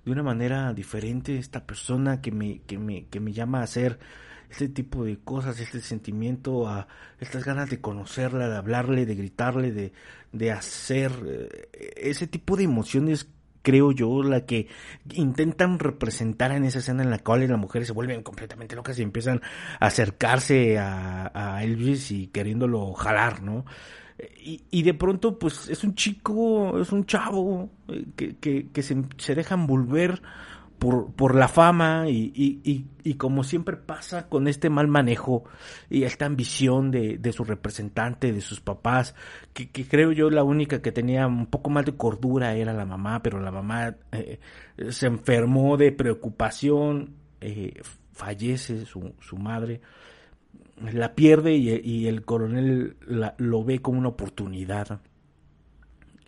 de 0.05 0.11
una 0.11 0.25
manera 0.25 0.73
diferente 0.73 1.39
esta 1.39 1.65
persona 1.65 2.21
que 2.21 2.33
me, 2.33 2.61
que 2.63 2.77
me, 2.77 3.07
que 3.07 3.21
me 3.21 3.33
llama 3.33 3.61
a 3.61 3.65
hacer 3.65 3.99
este 4.51 4.69
tipo 4.69 5.05
de 5.05 5.19
cosas, 5.19 5.61
este 5.61 5.81
sentimiento, 5.81 6.69
a 6.69 6.89
estas 7.21 7.45
ganas 7.45 7.71
de 7.71 7.81
conocerla, 7.81 8.49
de 8.49 8.57
hablarle, 8.57 9.07
de 9.07 9.15
gritarle, 9.15 9.73
de, 9.73 9.93
de 10.33 10.53
hacer 10.53 11.13
eh, 11.25 11.93
ese 11.97 12.27
tipo 12.27 12.57
de 12.57 12.65
emociones 12.65 13.29
creo 13.63 13.91
yo, 13.91 14.23
la 14.23 14.47
que 14.47 14.69
intentan 15.15 15.81
representar 15.81 16.53
en 16.53 16.65
esa 16.65 16.79
escena 16.79 17.03
en 17.03 17.11
la 17.11 17.19
cual 17.19 17.49
las 17.49 17.59
mujeres 17.59 17.89
se 17.89 17.95
vuelven 17.95 18.23
completamente 18.23 18.77
locas 18.77 18.97
y 18.97 19.03
empiezan 19.03 19.41
a 19.81 19.87
acercarse 19.87 20.79
a, 20.79 21.33
a 21.35 21.65
Elvis 21.65 22.13
y 22.13 22.29
queriéndolo 22.29 22.93
jalar, 22.93 23.43
¿no? 23.43 23.65
Y, 24.19 24.83
de 24.83 24.95
pronto, 24.95 25.39
pues 25.39 25.69
es 25.69 25.85
un 25.85 25.95
chico, 25.95 26.81
es 26.81 26.91
un 26.91 27.05
chavo 27.05 27.69
eh, 27.89 28.07
que, 28.17 28.69
que, 28.71 28.83
se, 28.83 28.97
se, 29.19 29.35
deja 29.35 29.57
envolver 29.57 30.23
por, 30.79 31.35
la 31.35 31.49
fama 31.49 32.09
y, 32.09 32.33
y, 32.35 32.87
y, 33.03 33.15
como 33.15 33.45
siempre 33.45 33.77
pasa 33.77 34.29
con 34.29 34.49
este 34.49 34.71
mal 34.71 34.89
manejo 34.89 35.45
y 35.91 36.05
esta 36.05 36.25
ambición 36.25 36.91
de, 36.91 37.19
de 37.19 37.33
su 37.33 37.45
representante, 37.45 38.33
de 38.33 38.41
sus 38.41 38.61
papás, 38.61 39.15
que, 39.53 39.71
que, 39.71 39.87
creo 39.87 40.13
yo 40.13 40.31
la 40.31 40.45
única 40.45 40.81
que 40.81 40.93
tenía 40.93 41.27
un 41.27 41.47
poco 41.47 41.69
más 41.69 41.85
de 41.85 41.97
cordura 41.97 42.55
era 42.55 42.73
la 42.73 42.87
mamá, 42.87 43.23
pero 43.23 43.41
la 43.41 43.51
mamá 43.51 43.97
eh, 44.13 44.39
se 44.91 45.07
enfermó 45.09 45.77
de 45.77 45.93
preocupación, 45.93 47.17
eh, 47.41 47.83
fallece 48.13 48.87
su 48.87 49.37
madre 49.37 49.83
la 50.81 51.15
pierde 51.15 51.55
y, 51.55 52.07
el 52.07 52.25
coronel 52.25 52.97
lo 53.39 53.65
ve 53.65 53.81
como 53.81 53.99
una 53.99 54.09
oportunidad 54.09 55.01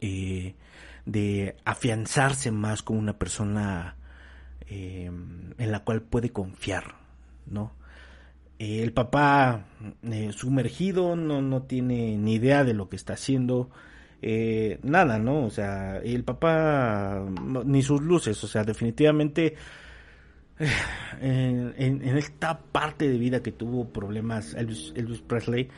eh, 0.01 0.55
de 1.05 1.57
afianzarse 1.65 2.51
más 2.51 2.83
como 2.83 2.99
una 2.99 3.19
persona 3.19 3.97
eh, 4.69 5.11
en 5.59 5.73
la 5.73 5.85
cual 5.85 6.03
puede 6.03 6.31
confiar, 6.31 6.95
¿no? 7.47 7.73
Eh, 8.59 8.83
el 8.83 8.93
papá 8.93 9.67
sumergido 10.33 11.15
no, 11.15 11.43
no 11.43 11.63
tiene 11.63 12.17
ni 12.17 12.35
idea 12.35 12.65
de 12.65 12.75
lo 12.75 12.89
que 12.89 12.97
está 12.97 13.15
haciendo, 13.15 13.71
nada, 14.83 15.19
¿no? 15.19 15.45
O 15.45 15.51
sea, 15.51 15.99
el 15.99 16.25
papá 16.25 17.25
ni 17.65 17.83
sus 17.83 18.01
luces, 18.03 18.43
o 18.43 18.49
sea, 18.49 18.65
definitivamente 18.65 19.55
en, 21.21 22.19
esta 22.19 22.61
parte 22.61 23.09
de 23.09 23.19
vida 23.19 23.43
que 23.43 23.53
tuvo 23.53 23.89
problemas 23.89 24.55
Elvis, 24.55 24.93
Presley, 25.27 25.69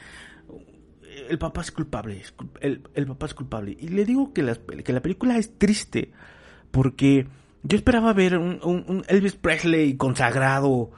el 1.29 1.39
papá 1.39 1.61
es 1.61 1.71
culpable, 1.71 2.23
el, 2.61 3.07
papá 3.07 3.27
es 3.27 3.35
culpable. 3.35 3.77
Y 3.79 3.89
le 3.89 4.05
digo 4.05 4.33
que 4.33 4.43
la, 4.43 4.55
que 4.55 4.93
la 4.93 5.03
película 5.03 5.37
es 5.37 5.59
triste, 5.59 6.13
porque 6.71 7.27
yo 7.63 7.77
esperaba 7.77 8.13
ver 8.13 8.39
un, 8.39 9.05
Elvis 9.09 9.37
Presley 9.37 9.97
consagrado, 9.97 10.93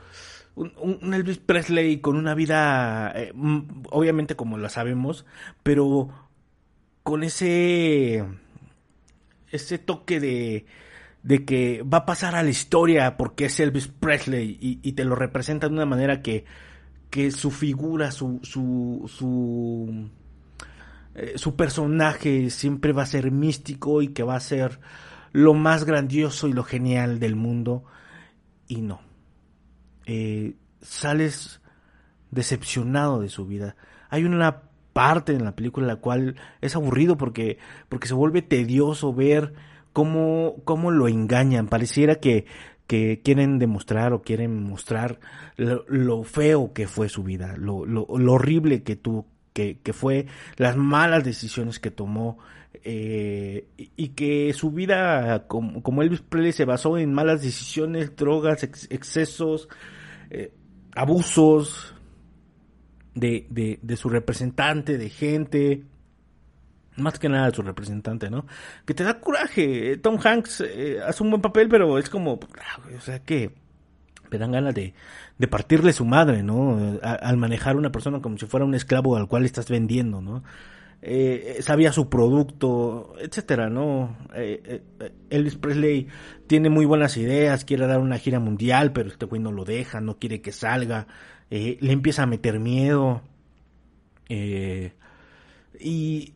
un, 0.54 1.14
Elvis 1.14 1.38
Presley 1.38 2.00
con 2.00 2.16
una 2.16 2.34
vida, 2.34 3.12
eh, 3.16 3.32
obviamente 3.90 4.36
como 4.36 4.58
lo 4.58 4.68
sabemos, 4.68 5.26
pero 5.62 6.10
con 7.02 7.24
ese, 7.24 8.24
ese 9.50 9.78
toque 9.78 10.20
de 10.20 10.66
de 11.22 11.44
que 11.44 11.82
va 11.82 11.98
a 11.98 12.06
pasar 12.06 12.34
a 12.34 12.42
la 12.42 12.50
historia 12.50 13.16
porque 13.16 13.46
es 13.46 13.60
Elvis 13.60 13.88
Presley 13.88 14.58
y, 14.60 14.92
te 14.92 15.04
lo 15.04 15.14
representa 15.14 15.68
de 15.68 15.74
una 15.74 15.86
manera 15.86 16.20
que, 16.20 16.44
que 17.10 17.30
su 17.30 17.50
figura, 17.50 18.10
su, 18.10 18.40
su, 18.42 19.08
su, 19.08 20.08
eh, 21.14 21.34
su 21.36 21.54
personaje 21.54 22.50
siempre 22.50 22.92
va 22.92 23.02
a 23.02 23.06
ser 23.06 23.30
místico 23.30 24.02
y 24.02 24.08
que 24.08 24.24
va 24.24 24.34
a 24.34 24.40
ser 24.40 24.80
lo 25.32 25.54
más 25.54 25.84
grandioso 25.84 26.48
y 26.48 26.52
lo 26.52 26.64
genial 26.64 27.20
del 27.20 27.36
mundo. 27.36 27.84
Y 28.66 28.80
no. 28.80 29.00
Eh, 30.06 30.56
sales 30.80 31.60
decepcionado 32.30 33.20
de 33.20 33.28
su 33.28 33.46
vida. 33.46 33.76
Hay 34.10 34.24
una 34.24 34.62
parte 34.92 35.32
en 35.32 35.44
la 35.44 35.54
película 35.54 35.84
en 35.84 35.88
la 35.88 36.00
cual 36.00 36.36
es 36.60 36.74
aburrido 36.74 37.16
porque, 37.16 37.58
porque 37.88 38.08
se 38.08 38.14
vuelve 38.14 38.42
tedioso 38.42 39.14
ver 39.14 39.54
cómo, 39.92 40.56
cómo 40.64 40.90
lo 40.90 41.08
engañan. 41.08 41.68
Pareciera 41.68 42.16
que, 42.16 42.46
que 42.86 43.20
quieren 43.22 43.58
demostrar 43.58 44.12
o 44.12 44.22
quieren 44.22 44.62
mostrar 44.62 45.20
lo, 45.56 46.24
feo 46.24 46.72
que 46.72 46.86
fue 46.86 47.08
su 47.08 47.22
vida, 47.22 47.56
lo, 47.56 47.86
lo, 47.86 48.06
horrible 48.06 48.82
que 48.82 48.96
tuvo, 48.96 49.26
que, 49.52 49.78
que, 49.82 49.92
fue, 49.92 50.26
las 50.56 50.76
malas 50.76 51.24
decisiones 51.24 51.78
que 51.78 51.90
tomó, 51.90 52.38
eh, 52.84 53.66
y, 53.76 54.08
que 54.08 54.52
su 54.54 54.70
vida, 54.72 55.46
como, 55.46 55.82
como, 55.82 56.02
Elvis 56.02 56.22
Presley, 56.22 56.52
se 56.52 56.64
basó 56.64 56.98
en 56.98 57.12
malas 57.12 57.42
decisiones, 57.42 58.16
drogas, 58.16 58.62
excesos, 58.62 59.68
eh, 60.30 60.52
abusos 60.94 61.94
de, 63.14 63.46
de, 63.50 63.78
de 63.82 63.96
su 63.96 64.08
representante, 64.08 64.98
de 64.98 65.10
gente, 65.10 65.84
más 66.96 67.18
que 67.18 67.28
nada 67.28 67.50
su 67.50 67.62
representante, 67.62 68.30
¿no? 68.30 68.46
Que 68.84 68.94
te 68.94 69.04
da 69.04 69.20
coraje. 69.20 69.96
Tom 69.98 70.18
Hanks 70.22 70.62
eh, 70.66 70.98
hace 71.04 71.22
un 71.22 71.30
buen 71.30 71.42
papel, 71.42 71.68
pero 71.68 71.98
es 71.98 72.10
como, 72.10 72.34
o 72.34 73.00
sea 73.00 73.20
que 73.20 73.52
me 74.30 74.38
dan 74.38 74.52
ganas 74.52 74.74
de, 74.74 74.94
de 75.38 75.48
partirle 75.48 75.92
su 75.92 76.04
madre, 76.04 76.42
¿no? 76.42 76.98
al 77.02 77.36
manejar 77.36 77.76
una 77.76 77.92
persona 77.92 78.20
como 78.20 78.38
si 78.38 78.46
fuera 78.46 78.64
un 78.64 78.74
esclavo 78.74 79.16
al 79.16 79.28
cual 79.28 79.44
estás 79.44 79.68
vendiendo, 79.68 80.22
¿no? 80.22 80.42
Eh, 81.04 81.58
sabía 81.62 81.92
su 81.92 82.08
producto, 82.08 83.14
etcétera, 83.18 83.68
¿no? 83.68 84.16
Eh, 84.36 84.82
eh, 85.00 85.12
Elvis 85.30 85.56
Presley 85.56 86.06
tiene 86.46 86.70
muy 86.70 86.86
buenas 86.86 87.16
ideas, 87.16 87.64
quiere 87.64 87.88
dar 87.88 87.98
una 87.98 88.18
gira 88.18 88.38
mundial, 88.38 88.92
pero 88.92 89.08
este 89.08 89.26
güey 89.26 89.42
no 89.42 89.50
lo 89.50 89.64
deja, 89.64 90.00
no 90.00 90.20
quiere 90.20 90.40
que 90.40 90.52
salga, 90.52 91.08
le 91.50 91.92
empieza 91.92 92.22
a 92.22 92.26
meter 92.26 92.60
miedo. 92.60 93.22
y 94.28 96.34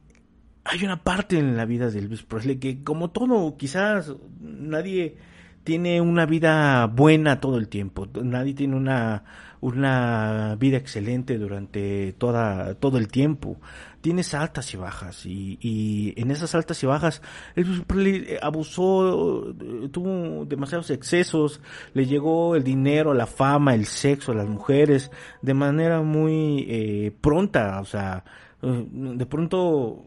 hay 0.68 0.84
una 0.84 1.02
parte 1.02 1.38
en 1.38 1.56
la 1.56 1.64
vida 1.64 1.90
de 1.90 1.98
Elvis 1.98 2.22
Presley 2.22 2.56
que, 2.56 2.82
como 2.82 3.10
todo, 3.10 3.56
quizás 3.56 4.12
nadie 4.40 5.16
tiene 5.64 6.00
una 6.00 6.26
vida 6.26 6.86
buena 6.86 7.40
todo 7.40 7.58
el 7.58 7.68
tiempo, 7.68 8.06
nadie 8.22 8.54
tiene 8.54 8.76
una, 8.76 9.24
una 9.60 10.56
vida 10.58 10.76
excelente 10.76 11.38
durante 11.38 12.12
toda, 12.14 12.74
todo 12.74 12.98
el 12.98 13.08
tiempo. 13.08 13.58
Tienes 14.00 14.34
altas 14.34 14.72
y 14.72 14.76
bajas 14.76 15.26
y, 15.26 15.58
y 15.60 16.14
en 16.20 16.30
esas 16.30 16.54
altas 16.54 16.80
y 16.84 16.86
bajas 16.86 17.22
él 17.56 17.84
eh, 18.06 18.38
abusó, 18.40 19.52
tuvo 19.90 20.44
demasiados 20.44 20.90
excesos, 20.90 21.60
le 21.94 22.06
llegó 22.06 22.54
el 22.54 22.62
dinero, 22.62 23.12
la 23.14 23.26
fama, 23.26 23.74
el 23.74 23.86
sexo, 23.86 24.32
las 24.34 24.46
mujeres 24.46 25.10
de 25.42 25.54
manera 25.54 26.02
muy 26.02 26.64
eh, 26.68 27.12
pronta, 27.20 27.80
o 27.80 27.84
sea, 27.84 28.22
de 28.62 29.26
pronto 29.26 30.06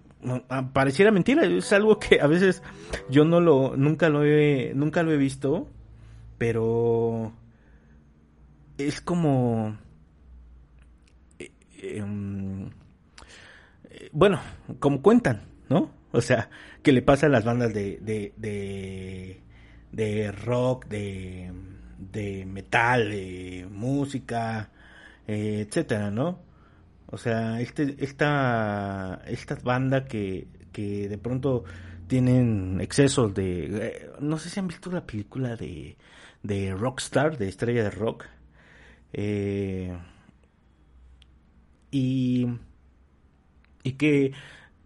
pareciera 0.73 1.11
mentira, 1.11 1.45
es 1.45 1.71
algo 1.73 1.97
que 1.99 2.19
a 2.21 2.27
veces 2.27 2.61
yo 3.09 3.23
no 3.25 3.39
lo 3.39 3.77
nunca 3.77 4.09
lo 4.09 4.25
he 4.25 4.73
nunca 4.75 5.03
lo 5.03 5.11
he 5.11 5.17
visto, 5.17 5.69
pero 6.37 7.31
es 8.77 9.01
como 9.01 9.77
em, 11.81 12.69
bueno, 14.11 14.39
como 14.79 15.01
cuentan, 15.01 15.41
¿no? 15.69 15.91
O 16.11 16.21
sea, 16.21 16.49
que 16.83 16.91
le 16.91 17.01
pasa 17.01 17.27
a 17.27 17.29
las 17.29 17.45
bandas 17.45 17.73
de, 17.73 17.99
de, 18.01 19.41
de, 19.91 20.31
rock, 20.31 20.87
de, 20.87 21.51
de 21.97 22.45
metal, 22.45 23.09
de 23.11 23.67
música, 23.69 24.71
eh, 25.27 25.65
etcétera, 25.67 26.09
¿no? 26.11 26.39
O 27.11 27.17
sea, 27.17 27.59
este, 27.59 27.95
esta, 27.99 29.21
esta 29.25 29.55
banda 29.55 30.05
que, 30.05 30.47
que 30.71 31.09
de 31.09 31.17
pronto 31.17 31.63
tienen 32.07 32.79
excesos 32.81 33.33
de... 33.33 33.87
Eh, 33.87 34.11
no 34.19 34.37
sé 34.37 34.49
si 34.49 34.59
han 34.59 34.67
visto 34.67 34.91
la 34.91 35.05
película 35.05 35.55
de, 35.55 35.97
de 36.43 36.73
Rockstar, 36.73 37.37
de 37.37 37.49
Estrella 37.49 37.83
de 37.83 37.91
Rock. 37.91 38.25
Eh, 39.13 39.97
y 41.91 42.47
y 43.83 43.93
que 43.93 44.31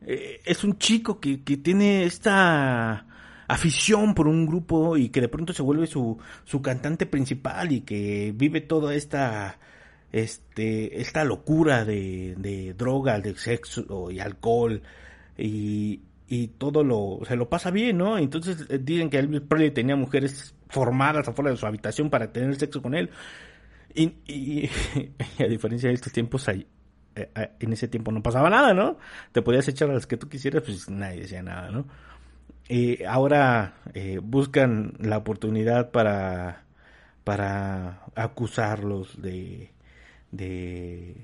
eh, 0.02 0.42
es 0.46 0.64
un 0.64 0.78
chico 0.78 1.20
que, 1.20 1.38
tiene 1.38 2.06
esta 2.06 3.06
afición 3.48 4.14
por 4.14 4.28
un 4.28 4.46
grupo 4.46 4.98
y 4.98 5.10
que 5.10 5.22
de 5.22 5.30
pronto 5.30 5.54
se 5.54 5.62
vuelve 5.62 5.88
su, 5.88 6.18
su 6.46 6.62
cantante 6.62 7.06
principal 7.06 7.72
y 7.72 7.82
que 7.82 8.34
vive 8.36 8.62
toda 8.62 8.96
esta 8.96 9.60
este 10.14 11.02
esta 11.02 11.26
locura 11.26 11.84
de, 11.84 12.36
de 12.38 12.74
droga, 12.76 13.20
de 13.20 13.36
sexo 13.36 14.12
y 14.12 14.20
alcohol 14.20 14.82
y, 15.38 16.02
y 16.28 16.48
todo 16.48 16.84
lo 16.84 17.20
se 17.28 17.36
lo 17.36 17.50
pasa 17.50 17.72
bien, 17.72 17.98
¿no? 17.98 18.18
Entonces 18.18 18.66
eh, 18.70 18.80
dicen 18.82 19.10
que 19.10 19.18
Elvis 19.18 19.42
Presley 19.42 19.72
tenía 19.72 19.96
mujeres 19.96 20.56
formadas 20.70 21.28
afuera 21.28 21.52
de 21.52 21.58
su 21.58 21.66
habitación 21.66 22.10
para 22.10 22.32
tener 22.32 22.56
sexo 22.56 22.82
con 22.82 22.94
él. 22.94 23.10
Y, 23.96 24.70
a 25.40 25.44
diferencia 25.44 25.90
de 25.90 25.96
estos 25.96 26.14
tiempos 26.14 26.48
hay, 26.48 26.66
eh, 27.16 27.30
eh, 27.36 27.50
en 27.60 27.74
ese 27.74 27.88
tiempo 27.88 28.12
no 28.12 28.24
pasaba 28.24 28.50
nada, 28.50 28.74
¿no? 28.74 28.98
Te 29.32 29.42
podías 29.42 29.68
echar 29.68 29.90
a 29.90 29.94
las 29.94 30.08
que 30.08 30.18
tú 30.18 30.30
quisieras, 30.30 30.64
pues 30.64 30.90
nadie 30.90 31.22
decía 31.22 31.44
nada, 31.44 31.72
¿no? 31.72 31.86
Y 32.70 33.04
ahora 33.04 33.76
buscan 34.24 34.94
la 35.00 35.18
oportunidad 35.18 35.92
para, 35.92 36.64
para 37.26 38.04
acusarlos 38.16 39.22
de, 39.22 39.74
de, 40.34 41.16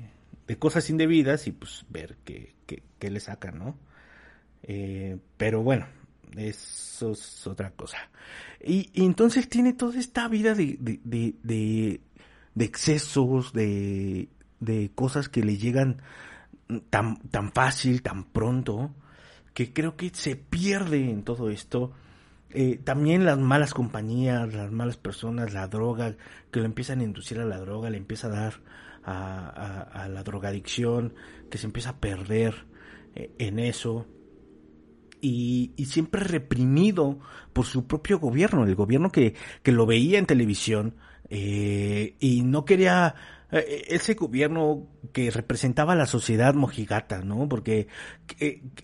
cosas 0.58 0.90
indebidas 0.90 1.48
y 1.48 1.52
pues 1.52 1.86
ver 1.90 2.18
qué, 2.26 2.56
qué, 2.66 3.10
le 3.10 3.20
sacan, 3.20 3.60
¿no? 3.60 3.78
pero 5.38 5.64
bueno, 5.64 5.88
eso 6.36 7.12
es 7.12 7.48
otra 7.48 7.72
cosa. 7.72 7.98
Y, 8.64 8.90
entonces 9.04 9.50
tiene 9.50 9.74
toda 9.74 10.00
esta 10.00 10.28
vida 10.28 10.54
de, 10.54 10.78
de, 10.80 11.00
de, 11.44 12.02
de 12.56 12.66
excesos, 12.66 13.54
de 13.54 14.30
de 14.60 14.92
cosas 14.94 15.30
que 15.30 15.44
le 15.44 15.58
llegan 15.58 16.02
tan, 16.90 17.18
tan 17.30 17.52
fácil, 17.52 18.02
tan 18.02 18.26
pronto, 18.26 18.92
que 19.54 19.74
creo 19.74 19.96
que 19.96 20.10
se 20.14 20.36
pierde 20.36 21.10
en 21.10 21.24
todo 21.24 21.50
esto. 21.50 21.92
Eh, 22.52 22.80
también 22.84 23.26
las 23.26 23.38
malas 23.38 23.74
compañías, 23.74 24.54
las 24.54 24.72
malas 24.72 24.98
personas, 24.98 25.54
la 25.54 25.68
droga, 25.68 26.16
que 26.52 26.60
lo 26.60 26.66
empiezan 26.66 27.00
a 27.00 27.04
inducir 27.04 27.40
a 27.40 27.46
la 27.46 27.58
droga, 27.58 27.90
le 27.90 27.98
empieza 27.98 28.28
a 28.28 28.32
dar 28.32 28.54
a, 29.10 30.08
la 30.10 30.24
drogadicción, 30.24 31.14
que 31.50 31.58
se 31.58 31.68
empieza 31.68 31.92
a 31.92 32.00
perder 32.00 32.66
eh, 33.16 33.32
en 33.40 33.60
eso. 33.60 34.06
Y, 35.22 35.74
y, 35.76 35.86
siempre 35.86 36.24
reprimido 36.24 37.20
por 37.52 37.66
su 37.66 37.86
propio 37.88 38.20
gobierno, 38.20 38.64
el 38.64 38.76
gobierno 38.76 39.12
que, 39.12 39.34
que 39.64 39.74
lo 39.74 39.86
veía 39.86 40.18
en 40.18 40.26
televisión 40.26 40.96
eh, 41.30 42.16
y 42.20 42.42
no 42.42 42.64
quería 42.66 43.16
eh, 43.52 43.86
ese 43.90 44.14
gobierno 44.14 44.88
que 45.14 45.30
representaba 45.30 45.94
a 45.94 45.98
la 45.98 46.06
sociedad 46.06 46.54
mojigata, 46.54 47.22
¿no? 47.22 47.50
Porque 47.50 47.88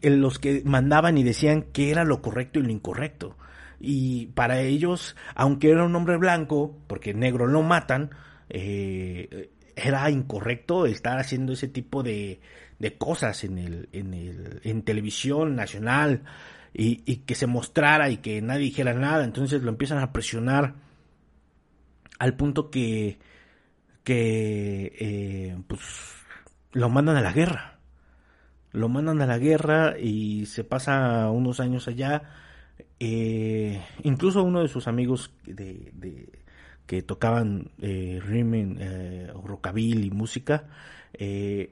los 0.03 0.39
que 0.39 0.61
mandaban 0.65 1.17
y 1.17 1.23
decían 1.23 1.63
que 1.71 1.89
era 1.89 2.03
lo 2.03 2.21
correcto 2.21 2.59
y 2.59 2.63
lo 2.63 2.71
incorrecto. 2.71 3.37
Y 3.79 4.27
para 4.27 4.61
ellos, 4.61 5.15
aunque 5.35 5.69
era 5.69 5.83
un 5.83 5.95
hombre 5.95 6.17
blanco, 6.17 6.77
porque 6.87 7.13
negro 7.13 7.47
lo 7.47 7.61
matan, 7.61 8.11
eh, 8.49 9.51
era 9.75 10.09
incorrecto 10.09 10.85
estar 10.85 11.19
haciendo 11.19 11.53
ese 11.53 11.67
tipo 11.67 12.03
de, 12.03 12.39
de 12.79 12.97
cosas 12.97 13.43
en, 13.43 13.57
el, 13.57 13.89
en, 13.91 14.13
el, 14.13 14.61
en 14.63 14.83
televisión 14.83 15.55
nacional 15.55 16.23
y, 16.73 17.03
y 17.05 17.17
que 17.17 17.35
se 17.35 17.47
mostrara 17.47 18.09
y 18.09 18.17
que 18.17 18.41
nadie 18.41 18.65
dijera 18.65 18.93
nada. 18.93 19.23
Entonces 19.23 19.61
lo 19.61 19.69
empiezan 19.69 19.99
a 19.99 20.11
presionar 20.11 20.75
al 22.19 22.35
punto 22.35 22.69
que 22.69 23.19
que 24.05 24.93
eh, 24.99 25.57
pues 25.67 25.81
lo 26.71 26.89
mandan 26.89 27.17
a 27.17 27.21
la 27.21 27.33
guerra. 27.33 27.79
Lo 28.71 28.87
mandan 28.87 29.19
a 29.21 29.25
la 29.25 29.39
guerra 29.39 29.99
y 29.99 30.45
se 30.45 30.63
pasa 30.63 31.29
unos 31.31 31.59
años 31.59 31.87
allá. 31.87 32.21
Eh, 32.99 33.81
incluso 34.03 34.43
uno 34.43 34.61
de 34.61 34.67
sus 34.69 34.87
amigos 34.87 35.33
de, 35.45 35.91
de 35.93 36.29
que 36.85 37.01
tocaban 37.01 37.71
eh, 37.81 38.19
rimen, 38.23 38.77
eh, 38.79 39.31
rockabilly, 39.43 40.11
música, 40.11 40.65
eh, 41.13 41.71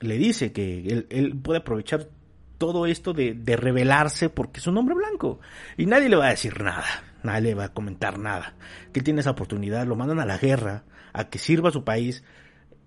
le 0.00 0.18
dice 0.18 0.52
que 0.52 0.86
él, 0.86 1.06
él, 1.10 1.36
puede 1.36 1.60
aprovechar 1.60 2.08
todo 2.58 2.86
esto 2.86 3.12
de, 3.12 3.34
de 3.34 3.56
rebelarse 3.56 4.28
porque 4.30 4.60
es 4.60 4.66
un 4.66 4.78
hombre 4.78 4.94
blanco 4.94 5.40
y 5.76 5.86
nadie 5.86 6.08
le 6.08 6.16
va 6.16 6.26
a 6.26 6.30
decir 6.30 6.62
nada, 6.62 6.84
nadie 7.22 7.42
le 7.42 7.54
va 7.54 7.64
a 7.64 7.72
comentar 7.72 8.18
nada. 8.18 8.54
Que 8.92 9.00
tiene 9.00 9.20
esa 9.20 9.30
oportunidad, 9.30 9.86
lo 9.86 9.96
mandan 9.96 10.20
a 10.20 10.26
la 10.26 10.38
guerra 10.38 10.84
a 11.12 11.28
que 11.28 11.38
sirva 11.38 11.70
a 11.70 11.72
su 11.72 11.84
país, 11.84 12.24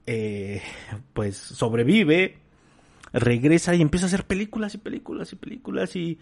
eh, 0.06 0.62
pues 1.14 1.36
sobrevive, 1.38 2.38
regresa 3.14 3.76
y 3.76 3.82
empieza 3.82 4.06
a 4.06 4.08
hacer 4.08 4.26
películas 4.26 4.76
y 4.76 4.78
películas 4.78 5.34
y 5.34 5.36
películas 5.36 5.96
y, 5.96 6.20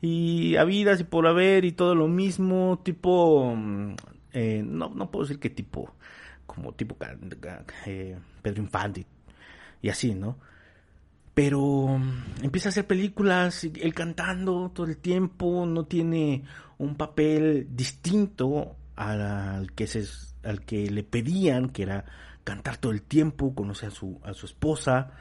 y 0.00 0.56
habidas 0.56 1.00
y 1.00 1.04
por 1.04 1.26
haber 1.26 1.64
y 1.64 1.72
todo 1.72 1.94
lo 1.94 2.08
mismo, 2.08 2.80
tipo, 2.82 3.54
mm, 3.54 3.94
eh, 4.32 4.62
no, 4.64 4.90
no 4.90 5.10
puedo 5.10 5.24
decir 5.24 5.40
qué 5.40 5.50
tipo, 5.50 5.94
como 6.46 6.72
tipo 6.72 6.96
eh, 7.86 8.18
Pedro 8.42 8.62
Infante 8.62 9.06
y 9.82 9.88
así, 9.88 10.14
¿no? 10.14 10.38
Pero 11.34 11.98
mm, 11.98 12.42
empieza 12.44 12.68
a 12.68 12.70
hacer 12.70 12.86
películas, 12.86 13.64
él 13.64 13.94
cantando 13.94 14.70
todo 14.74 14.86
el 14.86 14.98
tiempo, 14.98 15.66
no 15.66 15.84
tiene 15.84 16.44
un 16.78 16.96
papel 16.96 17.68
distinto 17.70 18.76
al 18.96 19.72
que 19.72 19.86
se 19.86 20.04
al 20.42 20.62
que 20.64 20.90
le 20.90 21.02
pedían, 21.02 21.68
que 21.68 21.82
era 21.82 22.04
cantar 22.44 22.78
todo 22.78 22.92
el 22.92 23.02
tiempo, 23.02 23.54
conoce 23.54 23.86
a 23.86 23.90
su, 23.90 24.18
a 24.24 24.32
su 24.32 24.46
esposa, 24.46 25.12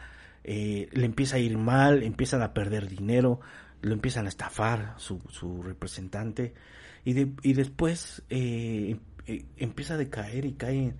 eh, 0.43 0.89
le 0.91 1.05
empieza 1.05 1.35
a 1.35 1.39
ir 1.39 1.57
mal, 1.57 2.03
empiezan 2.03 2.41
a 2.41 2.53
perder 2.53 2.87
dinero, 2.87 3.39
lo 3.81 3.93
empiezan 3.93 4.25
a 4.25 4.29
estafar 4.29 4.95
su, 4.97 5.19
su 5.29 5.61
representante 5.61 6.53
y, 7.05 7.13
de, 7.13 7.31
y 7.43 7.53
después 7.53 8.23
eh, 8.29 8.97
eh, 9.25 9.45
empieza 9.57 9.95
a 9.95 9.97
decaer 9.97 10.45
y 10.45 10.53
cae 10.53 10.93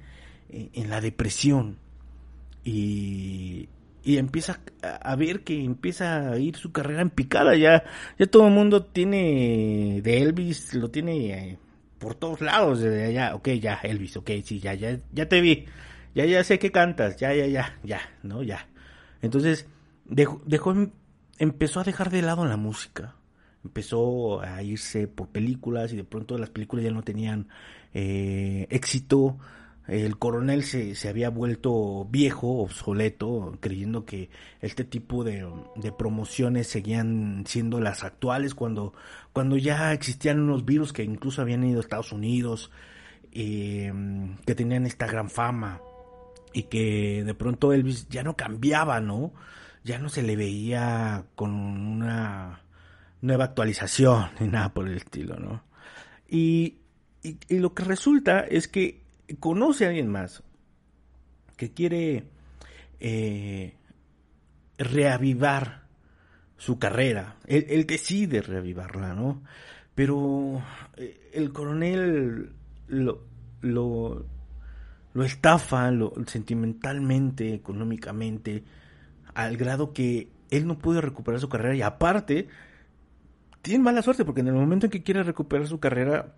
en, 0.50 0.90
la 0.90 1.02
depresión 1.02 1.78
y, 2.64 3.70
y 4.04 4.18
empieza 4.18 4.60
a 4.82 5.16
ver 5.16 5.44
que 5.44 5.64
empieza 5.64 6.32
a 6.32 6.38
ir 6.38 6.56
su 6.56 6.72
carrera 6.72 7.02
en 7.02 7.10
picada. 7.10 7.56
Ya, 7.56 7.84
ya 8.18 8.26
todo 8.28 8.48
el 8.48 8.54
mundo 8.54 8.86
tiene 8.86 10.02
de 10.04 10.22
Elvis, 10.22 10.74
lo 10.74 10.90
tiene 10.90 11.32
eh, 11.32 11.60
por 11.98 12.16
todos 12.16 12.42
lados. 12.42 12.80
De 12.82 13.06
allá, 13.06 13.36
ok, 13.36 13.50
ya, 13.50 13.76
Elvis, 13.84 14.18
ok, 14.18 14.32
sí, 14.44 14.60
ya, 14.60 14.74
ya, 14.74 15.00
ya 15.12 15.28
te 15.28 15.42
vi. 15.42 15.66
Ya, 16.16 16.26
ya 16.26 16.44
sé 16.44 16.58
que 16.58 16.72
cantas, 16.72 17.18
ya, 17.18 17.34
ya, 17.34 17.46
ya, 17.48 17.78
ya, 17.84 18.02
¿no? 18.24 18.42
Ya. 18.42 18.68
Entonces, 19.22 19.68
dejó, 20.06 20.42
dejó, 20.46 20.74
empezó 21.38 21.80
a 21.82 21.84
dejar 21.84 22.10
de 22.10 22.22
lado 22.22 22.46
la 22.46 22.58
música. 22.58 23.16
Empezó 23.70 24.42
a 24.42 24.64
irse 24.64 25.08
por 25.08 25.30
películas 25.30 25.94
y 25.94 25.96
de 25.96 26.04
pronto 26.04 26.38
las 26.38 26.50
películas 26.50 26.86
ya 26.86 26.92
no 26.92 27.04
tenían 27.04 27.48
eh, 27.94 28.66
éxito 28.72 29.38
el 29.90 30.20
coronel 30.20 30.64
se, 30.64 30.94
se, 30.94 31.10
había 31.10 31.30
vuelto 31.30 32.06
viejo, 32.06 32.60
obsoleto, 32.60 33.58
creyendo 33.60 34.06
que 34.06 34.30
este 34.62 34.84
tipo 34.84 35.24
de, 35.24 35.48
promociones 35.98 36.68
seguían 36.68 37.44
siendo 37.48 37.80
las 37.80 38.04
actuales 38.04 38.54
cuando, 38.54 38.94
cuando 39.34 39.58
ya 39.58 39.92
existían 39.94 40.40
unos 40.40 40.64
virus 40.64 40.94
que 40.94 41.04
incluso 41.04 41.42
habían 41.42 41.64
ido 41.64 41.80
a 41.80 41.82
Estados 41.82 42.12
Unidos, 42.12 42.70
eh, 43.32 43.92
que 44.46 44.54
tenían 44.54 44.86
esta 44.86 45.08
gran 45.08 45.30
fama 45.30 45.82
y 46.54 46.64
que 46.64 47.24
de 47.24 47.34
pronto 47.34 47.74
Elvis 47.74 48.08
ya 48.10 48.22
no 48.22 48.36
cambiaba, 48.36 49.02
¿no? 49.02 49.34
Ya 49.84 49.98
no 49.98 50.10
se 50.10 50.22
le 50.22 50.36
veía 50.36 51.26
con 51.36 51.52
una 51.52 52.62
nueva 53.22 53.46
actualización 53.46 54.30
ni 54.40 54.48
nada 54.48 54.74
por 54.74 54.88
el 54.88 54.98
estilo, 54.98 55.38
¿no? 55.38 55.64
y, 56.28 56.78
y 57.22 57.60
lo 57.60 57.74
que 57.74 57.84
resulta 57.84 58.42
es 58.42 58.68
que 58.68 59.02
conoce 59.40 59.86
a 59.86 59.90
alguien 59.90 60.10
más 60.10 60.44
que 61.58 61.72
quiere 61.72 62.24
eh, 63.00 63.76
reavivar 64.78 65.84
su 66.58 66.80
carrera, 66.80 67.36
él, 67.48 67.86
decide 67.86 68.42
reavivarla, 68.42 69.14
¿no? 69.14 69.44
Pero 69.96 70.62
eh, 70.98 71.30
el 71.34 71.52
coronel 71.52 72.52
lo, 72.88 73.24
lo, 73.62 74.26
lo 75.14 75.24
estafa 75.24 75.92
lo, 75.92 76.14
sentimentalmente, 76.28 77.54
económicamente, 77.54 78.64
al 79.34 79.58
grado 79.58 79.94
que 79.94 80.30
él 80.50 80.68
no 80.68 80.78
puede 80.80 81.02
recuperar 81.02 81.40
su 81.40 81.50
carrera 81.50 81.76
y 81.76 81.82
aparte 81.82 82.48
tiene 83.62 83.84
mala 83.84 84.02
suerte 84.02 84.26
porque 84.26 84.42
en 84.42 84.48
el 84.48 84.54
momento 84.54 84.86
en 84.86 84.92
que 84.92 85.04
quiere 85.04 85.24
recuperar 85.24 85.68
su 85.68 85.80
carrera 85.80 86.36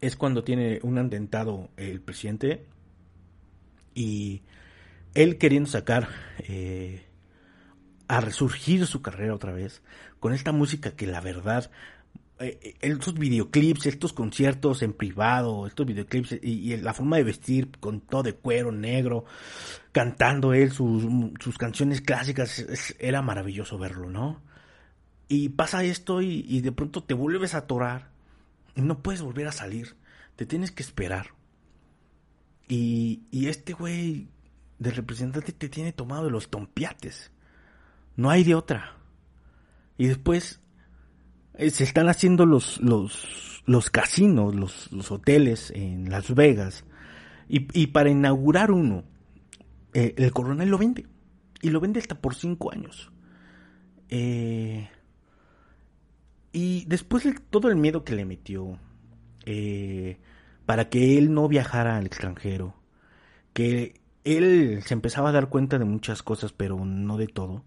es 0.00 0.16
cuando 0.16 0.44
tiene 0.44 0.80
un 0.82 0.98
atentado 0.98 1.70
el 1.76 2.00
presidente 2.00 2.66
y 3.94 4.42
él 5.14 5.38
queriendo 5.38 5.70
sacar 5.70 6.08
eh, 6.40 7.04
a 8.08 8.20
resurgir 8.20 8.86
su 8.86 9.02
carrera 9.02 9.34
otra 9.34 9.52
vez 9.52 9.82
con 10.20 10.32
esta 10.32 10.52
música 10.52 10.96
que 10.96 11.06
la 11.06 11.20
verdad 11.20 11.70
eh, 12.40 12.74
estos 12.80 13.14
videoclips, 13.14 13.86
estos 13.86 14.12
conciertos 14.12 14.82
en 14.82 14.94
privado, 14.94 15.66
estos 15.66 15.86
videoclips 15.86 16.38
y, 16.42 16.76
la 16.78 16.94
forma 16.94 17.18
de 17.18 17.24
vestir 17.24 17.70
con 17.78 18.00
todo 18.00 18.24
de 18.24 18.34
cuero 18.34 18.72
negro, 18.72 19.24
cantando 19.92 20.52
él 20.52 20.72
sus, 20.72 21.04
sus 21.38 21.58
canciones 21.58 22.00
clásicas, 22.00 22.94
era 22.98 23.22
maravilloso 23.22 23.78
verlo, 23.78 24.10
¿no? 24.10 24.40
Y 25.34 25.48
pasa 25.48 25.82
esto 25.82 26.20
y, 26.20 26.44
y 26.46 26.60
de 26.60 26.72
pronto 26.72 27.02
te 27.02 27.14
vuelves 27.14 27.54
a 27.54 27.58
atorar 27.58 28.12
no 28.76 29.02
puedes 29.02 29.22
volver 29.22 29.46
a 29.48 29.52
salir. 29.52 29.96
Te 30.36 30.46
tienes 30.46 30.70
que 30.70 30.82
esperar. 30.82 31.28
Y, 32.68 33.22
y 33.30 33.48
este 33.48 33.72
güey 33.72 34.28
de 34.78 34.90
representante 34.90 35.52
te 35.52 35.68
tiene 35.68 35.92
tomado 35.92 36.24
de 36.24 36.30
los 36.30 36.50
tompiates. 36.50 37.30
No 38.16 38.30
hay 38.30 38.44
de 38.44 38.54
otra. 38.54 38.96
Y 39.98 40.06
después 40.06 40.60
eh, 41.54 41.70
se 41.70 41.84
están 41.84 42.08
haciendo 42.08 42.46
los, 42.46 42.80
los, 42.80 43.62
los 43.66 43.90
casinos, 43.90 44.54
los, 44.54 44.90
los 44.92 45.10
hoteles 45.10 45.70
en 45.74 46.10
Las 46.10 46.34
Vegas. 46.34 46.84
Y, 47.48 47.68
y 47.78 47.88
para 47.88 48.10
inaugurar 48.10 48.70
uno, 48.70 49.04
eh, 49.92 50.14
el 50.16 50.32
coronel 50.32 50.70
lo 50.70 50.78
vende. 50.78 51.06
Y 51.60 51.70
lo 51.70 51.80
vende 51.80 52.00
hasta 52.00 52.20
por 52.20 52.34
cinco 52.34 52.72
años. 52.72 53.10
Eh, 54.08 54.88
y 56.52 56.84
después 56.86 57.24
de 57.24 57.34
todo 57.34 57.68
el 57.68 57.76
miedo 57.76 58.04
que 58.04 58.14
le 58.14 58.24
metió, 58.24 58.78
eh, 59.46 60.18
para 60.66 60.88
que 60.88 61.18
él 61.18 61.32
no 61.32 61.48
viajara 61.48 61.96
al 61.96 62.06
extranjero, 62.06 62.74
que 63.52 64.00
él 64.24 64.82
se 64.84 64.94
empezaba 64.94 65.30
a 65.30 65.32
dar 65.32 65.48
cuenta 65.48 65.78
de 65.78 65.84
muchas 65.84 66.22
cosas, 66.22 66.52
pero 66.52 66.84
no 66.84 67.16
de 67.16 67.26
todo, 67.26 67.64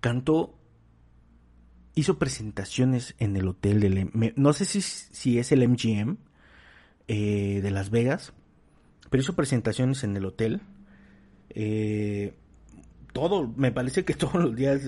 cantó, 0.00 0.58
hizo 1.94 2.18
presentaciones 2.18 3.14
en 3.18 3.36
el 3.36 3.48
hotel 3.48 3.80
del, 3.80 4.10
no 4.36 4.52
sé 4.52 4.64
si, 4.64 4.80
si 4.80 5.38
es 5.38 5.52
el 5.52 5.66
MGM 5.68 6.16
eh, 7.08 7.60
de 7.62 7.70
Las 7.70 7.90
Vegas, 7.90 8.32
pero 9.08 9.22
hizo 9.22 9.34
presentaciones 9.34 10.04
en 10.04 10.16
el 10.16 10.24
hotel. 10.24 10.62
Eh, 11.50 12.34
todo, 13.12 13.52
me 13.56 13.72
parece 13.72 14.04
que 14.04 14.14
todos 14.14 14.34
los 14.34 14.54
días, 14.54 14.82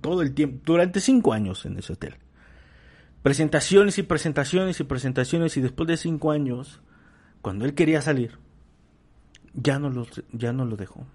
todo 0.00 0.22
el 0.22 0.34
tiempo, 0.34 0.62
durante 0.64 1.00
cinco 1.00 1.32
años 1.32 1.64
en 1.66 1.78
ese 1.78 1.92
hotel. 1.92 2.16
Presentaciones 3.22 3.98
y 3.98 4.02
presentaciones 4.02 4.80
y 4.80 4.84
presentaciones 4.84 5.56
y 5.56 5.60
después 5.60 5.86
de 5.86 5.96
cinco 5.96 6.30
años, 6.30 6.80
cuando 7.40 7.64
él 7.64 7.74
quería 7.74 8.00
salir, 8.02 8.38
ya 9.54 9.78
no 9.78 9.90
lo, 9.90 10.06
ya 10.32 10.52
no 10.52 10.64
lo 10.64 10.76
dejó. 10.76 11.06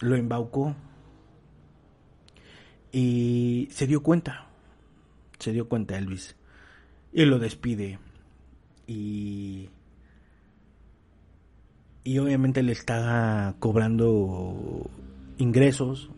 Lo 0.00 0.16
embaucó 0.16 0.76
y 2.92 3.68
se 3.70 3.86
dio 3.86 4.02
cuenta, 4.02 4.46
se 5.38 5.52
dio 5.52 5.68
cuenta 5.68 5.98
Elvis 5.98 6.36
y 7.12 7.24
lo 7.24 7.38
despide 7.38 7.98
y 8.86 9.68
y 12.02 12.18
obviamente 12.18 12.62
le 12.62 12.72
está 12.72 13.54
cobrando 13.58 14.88
ingresos 15.38 16.10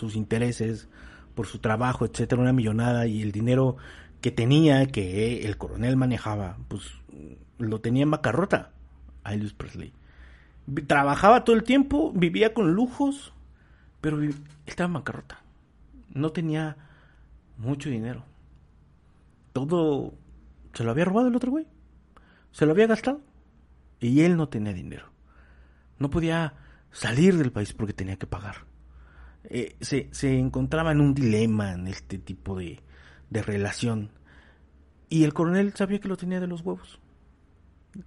sus 0.00 0.16
intereses, 0.16 0.88
por 1.34 1.46
su 1.46 1.58
trabajo, 1.58 2.04
etcétera, 2.04 2.42
una 2.42 2.52
millonada 2.52 3.06
y 3.06 3.22
el 3.22 3.32
dinero 3.32 3.76
que 4.20 4.30
tenía, 4.30 4.86
que 4.86 5.46
el 5.46 5.56
coronel 5.56 5.96
manejaba, 5.96 6.58
pues 6.68 6.90
lo 7.58 7.80
tenía 7.80 8.02
en 8.02 8.10
bancarrota 8.10 8.72
a 9.24 9.34
Elvis 9.34 9.52
Presley. 9.52 9.92
Trabajaba 10.86 11.44
todo 11.44 11.56
el 11.56 11.62
tiempo, 11.62 12.12
vivía 12.14 12.54
con 12.54 12.72
lujos, 12.72 13.32
pero 14.00 14.18
estaba 14.66 14.86
en 14.86 14.94
bancarrota. 14.94 15.42
No 16.12 16.30
tenía 16.32 16.76
mucho 17.58 17.88
dinero. 17.88 18.24
Todo 19.52 20.14
se 20.72 20.84
lo 20.84 20.90
había 20.90 21.04
robado 21.04 21.28
el 21.28 21.36
otro 21.36 21.50
güey. 21.50 21.66
Se 22.52 22.66
lo 22.66 22.72
había 22.72 22.86
gastado. 22.86 23.20
Y 24.00 24.22
él 24.22 24.36
no 24.36 24.48
tenía 24.48 24.72
dinero. 24.72 25.06
No 25.98 26.08
podía 26.08 26.54
salir 26.90 27.36
del 27.36 27.52
país 27.52 27.72
porque 27.72 27.92
tenía 27.92 28.16
que 28.16 28.26
pagar. 28.26 28.69
Eh, 29.44 29.76
se, 29.80 30.08
se, 30.12 30.38
encontraba 30.38 30.92
en 30.92 31.00
un 31.00 31.14
dilema 31.14 31.72
en 31.72 31.86
este 31.86 32.18
tipo 32.18 32.58
de, 32.58 32.80
de 33.30 33.42
relación. 33.42 34.10
Y 35.08 35.24
el 35.24 35.34
coronel 35.34 35.72
sabía 35.74 36.00
que 36.00 36.08
lo 36.08 36.16
tenía 36.16 36.40
de 36.40 36.46
los 36.46 36.60
huevos. 36.60 37.00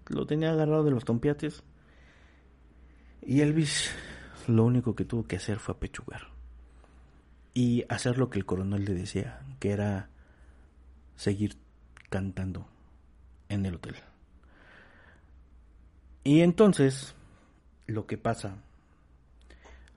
Lo 0.08 0.26
tenía 0.26 0.52
agarrado 0.52 0.84
de 0.84 0.92
los 0.92 1.06
tompiates. 1.06 1.64
Y 3.22 3.42
Elvis 3.42 3.92
lo 4.48 4.66
único 4.66 4.96
que 4.96 5.06
tuvo 5.06 5.26
que 5.26 5.38
hacer 5.38 5.60
fue 5.60 5.76
apechugar. 5.76 6.28
Y 7.54 7.86
hacer 7.90 8.18
lo 8.18 8.30
que 8.30 8.40
el 8.40 8.46
coronel 8.46 8.86
le 8.86 8.94
decía, 8.94 9.42
que 9.60 9.72
era 9.72 10.10
seguir 11.16 11.58
cantando 12.10 12.68
en 13.50 13.66
el 13.66 13.76
hotel. 13.76 13.96
Y 16.24 16.42
entonces, 16.42 17.16
lo 17.86 18.08
que 18.08 18.18
pasa, 18.18 18.58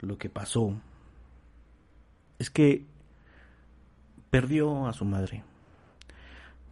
lo 0.00 0.18
que 0.18 0.28
pasó 0.28 0.74
es 2.38 2.50
que 2.50 2.84
perdió 4.30 4.86
a 4.86 4.92
su 4.92 5.04
madre 5.04 5.44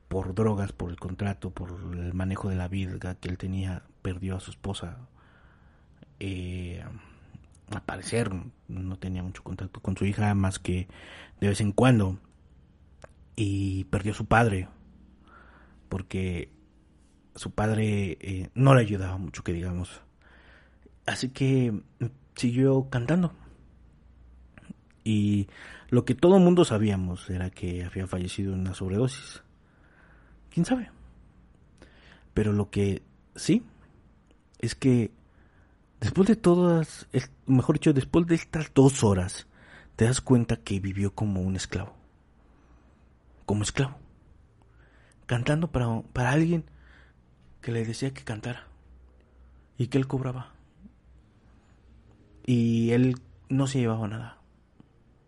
por 0.08 0.34
drogas, 0.34 0.72
por 0.72 0.90
el 0.90 0.96
contrato, 0.96 1.50
por 1.50 1.70
el 1.70 2.14
manejo 2.14 2.48
de 2.48 2.56
la 2.56 2.68
vida 2.68 3.16
que 3.16 3.28
él 3.28 3.38
tenía, 3.38 3.82
perdió 4.02 4.36
a 4.36 4.40
su 4.40 4.50
esposa. 4.50 4.98
Eh, 6.20 6.84
al 7.70 7.82
parecer 7.82 8.30
no 8.68 8.96
tenía 8.98 9.22
mucho 9.22 9.42
contacto 9.42 9.80
con 9.80 9.96
su 9.96 10.04
hija 10.04 10.34
más 10.34 10.58
que 10.58 10.88
de 11.40 11.48
vez 11.48 11.60
en 11.60 11.72
cuando. 11.72 12.18
Y 13.36 13.84
perdió 13.84 14.12
a 14.12 14.14
su 14.14 14.26
padre, 14.26 14.68
porque 15.88 16.52
su 17.34 17.50
padre 17.50 18.16
eh, 18.20 18.50
no 18.54 18.74
le 18.74 18.82
ayudaba 18.82 19.18
mucho, 19.18 19.42
que 19.42 19.52
digamos. 19.52 20.00
Así 21.06 21.30
que 21.30 21.82
siguió 22.36 22.88
cantando 22.90 23.34
y 25.04 25.48
lo 25.90 26.06
que 26.06 26.14
todo 26.14 26.38
mundo 26.38 26.64
sabíamos 26.64 27.28
era 27.28 27.50
que 27.50 27.84
había 27.84 28.06
fallecido 28.06 28.54
en 28.54 28.60
una 28.60 28.74
sobredosis. 28.74 29.42
¿Quién 30.50 30.64
sabe? 30.64 30.90
Pero 32.32 32.52
lo 32.52 32.70
que 32.70 33.02
sí 33.36 33.62
es 34.58 34.74
que 34.74 35.12
después 36.00 36.26
de 36.26 36.36
todas, 36.36 37.06
mejor 37.46 37.76
dicho, 37.76 37.92
después 37.92 38.26
de 38.26 38.34
estas 38.34 38.72
dos 38.74 39.04
horas, 39.04 39.46
te 39.96 40.06
das 40.06 40.20
cuenta 40.20 40.56
que 40.56 40.80
vivió 40.80 41.14
como 41.14 41.42
un 41.42 41.54
esclavo. 41.54 41.94
Como 43.44 43.62
esclavo. 43.62 43.96
Cantando 45.26 45.70
para, 45.70 46.02
para 46.12 46.30
alguien 46.30 46.64
que 47.60 47.72
le 47.72 47.84
decía 47.84 48.12
que 48.12 48.24
cantara. 48.24 48.66
Y 49.76 49.88
que 49.88 49.98
él 49.98 50.06
cobraba. 50.06 50.54
Y 52.46 52.90
él 52.92 53.16
no 53.48 53.66
se 53.66 53.80
llevaba 53.80 54.08
nada. 54.08 54.43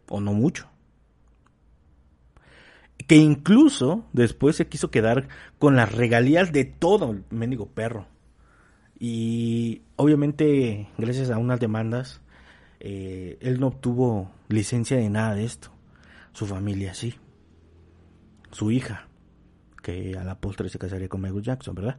O 0.09 0.21
no 0.21 0.33
mucho. 0.33 0.69
Que 3.07 3.16
incluso 3.16 4.05
después 4.12 4.57
se 4.57 4.69
quiso 4.69 4.90
quedar 4.90 5.29
con 5.59 5.77
las 5.77 5.92
regalías 5.92 6.53
de 6.53 6.64
todo 6.64 7.11
el 7.11 7.25
mendigo 7.31 7.66
perro. 7.66 8.07
Y 8.99 9.83
obviamente, 9.97 10.88
gracias 10.97 11.31
a 11.31 11.38
unas 11.38 11.61
demandas, 11.61 12.21
eh, 12.81 13.38
él 13.40 13.61
no 13.61 13.69
obtuvo 13.69 14.31
licencia 14.49 14.97
de 14.97 15.11
nada 15.11 15.35
de 15.35 15.45
esto. 15.45 15.71
Su 16.33 16.47
familia 16.47 16.95
sí. 16.95 17.14
Su 18.53 18.71
hija, 18.71 19.09
que 19.83 20.16
a 20.16 20.25
la 20.25 20.40
postre 20.40 20.69
se 20.69 20.79
casaría 20.79 21.09
con 21.09 21.21
Michael 21.21 21.42
Jackson, 21.42 21.75
¿verdad? 21.75 21.99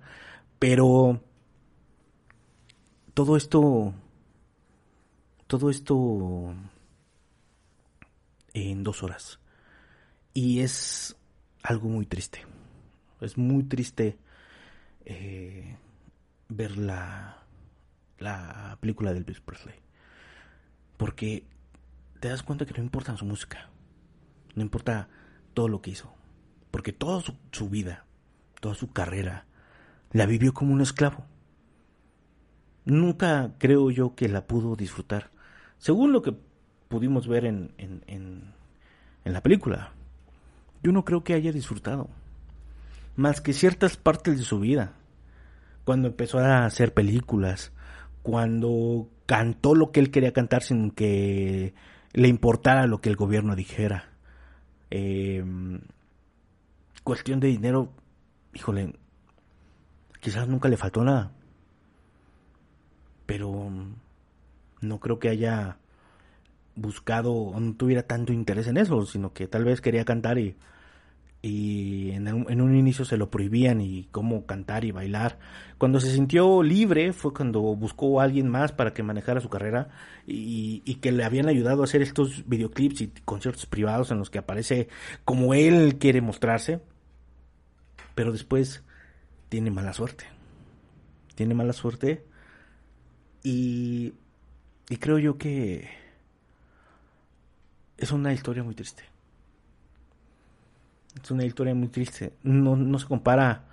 Pero 0.59 1.21
todo 3.13 3.37
esto, 3.37 3.93
todo 5.47 5.69
esto 5.69 6.53
en 8.57 8.83
dos 8.83 9.03
horas. 9.03 9.39
Y 10.33 10.61
es 10.61 11.15
algo 11.63 11.89
muy 11.89 12.05
triste. 12.05 12.45
Es 13.21 13.37
muy 13.37 13.63
triste 13.63 14.17
eh, 15.05 15.77
ver 16.49 16.77
la, 16.77 17.43
la 18.19 18.77
película 18.79 19.11
de 19.11 19.19
Elvis 19.19 19.41
Presley. 19.41 19.75
Porque 20.97 21.45
te 22.19 22.29
das 22.29 22.43
cuenta 22.43 22.65
que 22.65 22.73
no 22.73 22.83
importa 22.83 23.17
su 23.17 23.25
música. 23.25 23.69
No 24.55 24.61
importa 24.61 25.09
todo 25.53 25.67
lo 25.67 25.81
que 25.81 25.91
hizo. 25.91 26.13
Porque 26.71 26.93
toda 26.93 27.21
su, 27.21 27.35
su 27.51 27.69
vida, 27.69 28.05
toda 28.59 28.75
su 28.75 28.91
carrera, 28.91 29.45
la 30.11 30.25
vivió 30.25 30.53
como 30.53 30.73
un 30.73 30.81
esclavo. 30.81 31.25
Nunca 32.85 33.55
creo 33.57 33.91
yo 33.91 34.15
que 34.15 34.29
la 34.29 34.47
pudo 34.47 34.75
disfrutar. 34.75 35.31
Según 35.77 36.11
lo 36.11 36.21
que 36.21 36.35
pudimos 36.87 37.27
ver 37.27 37.45
en, 37.45 37.71
en, 37.77 38.01
en, 38.07 39.33
la 39.33 39.41
película, 39.41 39.91
yo 40.83 40.91
no 40.91 41.03
creo 41.03 41.23
que 41.23 41.33
haya 41.33 41.51
disfrutado. 41.51 42.09
Más 43.15 43.41
que 43.41 43.53
ciertas 43.53 43.97
partes 43.97 44.37
de 44.37 44.43
su 44.43 44.59
vida. 44.59 44.93
Cuando 45.83 46.07
empezó 46.07 46.39
a 46.39 46.65
hacer 46.65 46.93
películas, 46.93 47.71
cuando 48.23 49.09
cantó 49.25 49.75
lo 49.75 49.91
que 49.91 49.99
él 49.99 50.11
quería 50.11 50.33
cantar 50.33 50.63
sin 50.63 50.91
que 50.91 51.73
le 52.13 52.27
importara 52.27 52.87
lo 52.87 52.99
que 52.99 53.09
el 53.09 53.15
gobierno 53.15 53.55
dijera. 53.55 54.09
Em, 54.89 55.81
cuestión 57.03 57.39
de 57.39 57.47
dinero, 57.47 57.91
híjole, 58.53 58.93
quizás 60.19 60.47
nunca 60.47 60.69
le 60.69 60.77
faltó 60.77 61.03
nada. 61.03 61.31
Pero 63.25 63.69
no 64.81 64.99
creo 64.99 65.19
que 65.19 65.29
haya 65.29 65.77
buscado 66.77 67.33
o 67.33 67.59
no 67.59 67.75
tuviera 67.75 68.03
tanto 68.03 68.31
interés 68.31 68.67
en 68.67 68.77
eso, 68.77 69.05
sino 69.05 69.33
que 69.33 69.47
tal 69.47 69.65
vez 69.65 69.81
quería 69.81 70.05
cantar 70.05 70.37
y 70.37 70.55
y 71.41 72.11
en 72.11 72.27
un, 72.27 72.75
inicio 72.75 73.05
se 73.05 73.15
lo 73.15 73.29
prohibían 73.29 73.79
y 73.79 74.07
cómo 74.11 74.45
cantar 74.45 74.85
y 74.85 74.91
bailar. 74.91 75.37
Cuando 75.77 75.99
se 75.99 76.11
sintió 76.11 76.63
libre 76.63 77.13
fue 77.13 77.33
cuando 77.33 77.61
buscó 77.61 78.19
a 78.19 78.23
alguien 78.23 78.49
más 78.49 78.71
para 78.71 78.93
que 78.93 79.03
manejara 79.03 79.39
su 79.39 79.49
carrera 79.49 79.89
y, 80.25 80.95
que 80.95 81.11
le 81.11 81.23
habían 81.23 81.47
ayudado 81.47 81.81
a 81.81 81.85
hacer 81.85 82.01
estos 82.01 82.47
videoclips 82.47 83.01
y 83.01 83.07
conciertos 83.23 83.65
privados 83.67 84.11
en 84.11 84.17
los 84.17 84.29
que 84.29 84.39
aparece 84.39 84.87
como 85.25 85.53
él 85.53 85.97
quiere 85.99 86.21
mostrarse. 86.21 86.81
Pero 88.15 88.31
después 88.31 88.83
tiene 89.49 89.69
mala 89.69 89.93
suerte. 89.93 90.25
Tiene 91.35 91.53
mala 91.53 91.73
suerte 91.73 92.25
y, 93.43 94.15
y 94.89 94.97
creo 94.97 95.19
yo 95.19 95.37
que 95.37 95.87
es 97.97 98.11
una 98.11 98.33
historia 98.33 98.63
muy 98.63 98.75
triste 98.75 99.03
es 101.23 101.31
una 101.31 101.45
historia 101.45 101.73
muy 101.73 101.87
triste. 101.89 102.33
No, 102.43 102.75
no 102.75 102.99
se 102.99 103.07
compara 103.07 103.65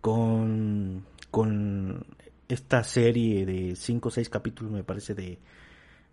con, 0.00 1.04
con 1.30 2.04
esta 2.48 2.82
serie 2.84 3.46
de 3.46 3.76
5 3.76 4.08
o 4.08 4.12
6 4.12 4.28
capítulos, 4.28 4.72
me 4.72 4.84
parece, 4.84 5.14
de, 5.14 5.38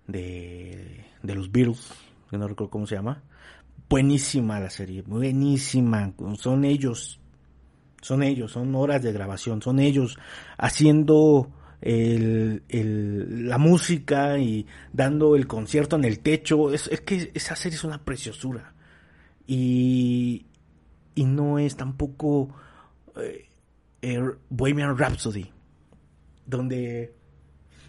de, 0.07 1.05
de 1.21 1.35
los 1.35 1.51
Beatles, 1.51 1.91
que 2.29 2.38
no 2.38 2.47
recuerdo 2.47 2.71
cómo 2.71 2.88
se 2.88 2.95
llama. 2.95 3.21
Buenísima 3.89 4.59
la 4.59 4.69
serie, 4.69 5.01
buenísima. 5.01 6.13
Son 6.38 6.63
ellos, 6.63 7.19
son 8.01 8.23
ellos, 8.23 8.51
son 8.51 8.75
horas 8.75 9.01
de 9.01 9.12
grabación, 9.12 9.62
son 9.62 9.79
ellos 9.79 10.17
haciendo 10.57 11.49
el, 11.82 13.48
la 13.48 13.58
música 13.58 14.38
y 14.38 14.65
dando 14.94 15.36
el 15.36 15.48
concierto 15.48 15.96
en 15.96 16.06
el 16.06 16.20
techo. 16.20 16.74
Es, 16.74 16.88
es 16.88 17.02
que 17.02 17.32
esa 17.34 17.56
serie 17.56 17.78
es 17.78 17.84
una 17.84 18.04
preciosura. 18.04 18.74
Y, 19.48 20.46
y 21.15 21.26
no 21.26 21.60
es 21.60 21.76
tampoco 21.76 22.54
eh, 24.02 24.22
Bohemian 24.50 24.98
Rhapsody, 24.98 25.52
donde 26.46 27.13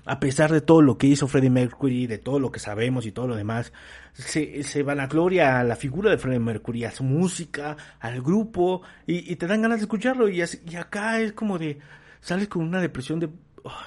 a 0.04 0.18
pesar 0.18 0.50
de 0.50 0.60
todo 0.60 0.82
lo 0.82 0.98
que 0.98 1.06
hizo 1.06 1.28
Freddie 1.28 1.50
Mercury, 1.50 2.06
de 2.06 2.18
todo 2.18 2.40
lo 2.40 2.50
que 2.50 2.58
sabemos 2.58 3.06
y 3.06 3.12
todo 3.12 3.28
lo 3.28 3.36
demás, 3.36 3.72
se, 4.12 4.62
se 4.64 4.82
vanagloria 4.82 5.60
a 5.60 5.64
la 5.64 5.76
figura 5.76 6.10
de 6.10 6.18
Freddie 6.18 6.40
Mercury, 6.40 6.84
a 6.84 6.90
su 6.90 7.04
música, 7.04 7.76
al 8.00 8.20
grupo, 8.22 8.82
y, 9.06 9.36
te 9.36 9.46
dan 9.46 9.62
ganas 9.62 9.78
de 9.78 9.84
escucharlo. 9.84 10.28
Y, 10.28 10.42
y, 10.42 10.76
acá 10.76 11.20
es 11.20 11.32
como 11.32 11.58
de, 11.58 11.78
sales 12.20 12.48
con 12.48 12.62
una 12.62 12.80
depresión 12.80 13.20
de, 13.20 13.28
oh, 13.64 13.82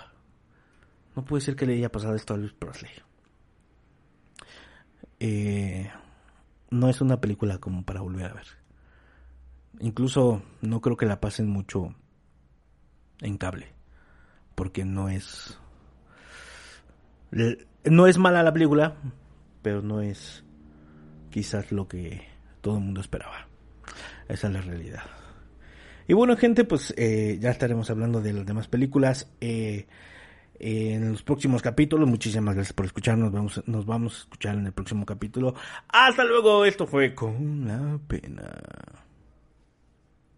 no 1.16 1.26
puede 1.26 1.42
ser 1.42 1.56
que 1.56 1.66
le 1.66 1.76
haya 1.76 1.92
pasado 1.92 2.16
esto 2.16 2.34
a 2.34 2.38
Luis 2.38 2.54
Presley. 2.54 2.92
Eh, 5.20 5.90
no 6.72 6.90
es 6.90 7.02
una 7.02 7.22
película 7.22 7.60
como 7.60 7.84
para 7.84 8.02
volver 8.02 8.32
a 8.32 8.34
ver. 8.34 8.48
Incluso 9.80 10.42
no 10.62 10.82
creo 10.82 10.98
que 10.98 11.06
la 11.06 11.22
pasen 11.22 11.48
mucho 11.48 11.96
en 13.22 13.38
cable. 13.38 13.74
Porque 14.56 14.86
no 14.86 15.10
es. 15.10 15.60
No 17.86 18.08
es 18.08 18.18
mala 18.18 18.44
la 18.44 18.54
película, 18.54 18.96
pero 19.62 19.82
no 19.82 20.02
es 20.02 20.44
quizás 21.32 21.72
lo 21.72 21.88
que 21.88 22.28
todo 22.62 22.78
el 22.78 22.84
mundo 22.84 23.02
esperaba. 23.02 23.48
Esa 24.28 24.48
es 24.48 24.54
la 24.54 24.62
realidad. 24.62 25.04
Y 26.08 26.14
bueno, 26.14 26.36
gente, 26.38 26.66
pues 26.66 26.94
eh, 26.98 27.38
ya 27.40 27.50
estaremos 27.50 27.90
hablando 27.90 28.22
de 28.22 28.34
las 28.34 28.46
demás 28.46 28.68
películas 28.68 29.30
eh, 29.42 29.88
en 30.60 31.12
los 31.12 31.24
próximos 31.24 31.62
capítulos. 31.62 32.10
Muchísimas 32.10 32.56
gracias 32.56 32.74
por 32.74 32.86
escucharnos. 32.86 33.32
Vamos, 33.32 33.64
nos 33.66 33.86
vamos 33.86 34.16
a 34.16 34.18
escuchar 34.20 34.56
en 34.56 34.66
el 34.66 34.74
próximo 34.74 35.06
capítulo. 35.06 35.56
Hasta 35.88 36.24
luego. 36.24 36.66
Esto 36.66 36.88
fue 36.88 37.14
con 37.16 37.68
la 37.68 38.00
pena. 38.08 38.52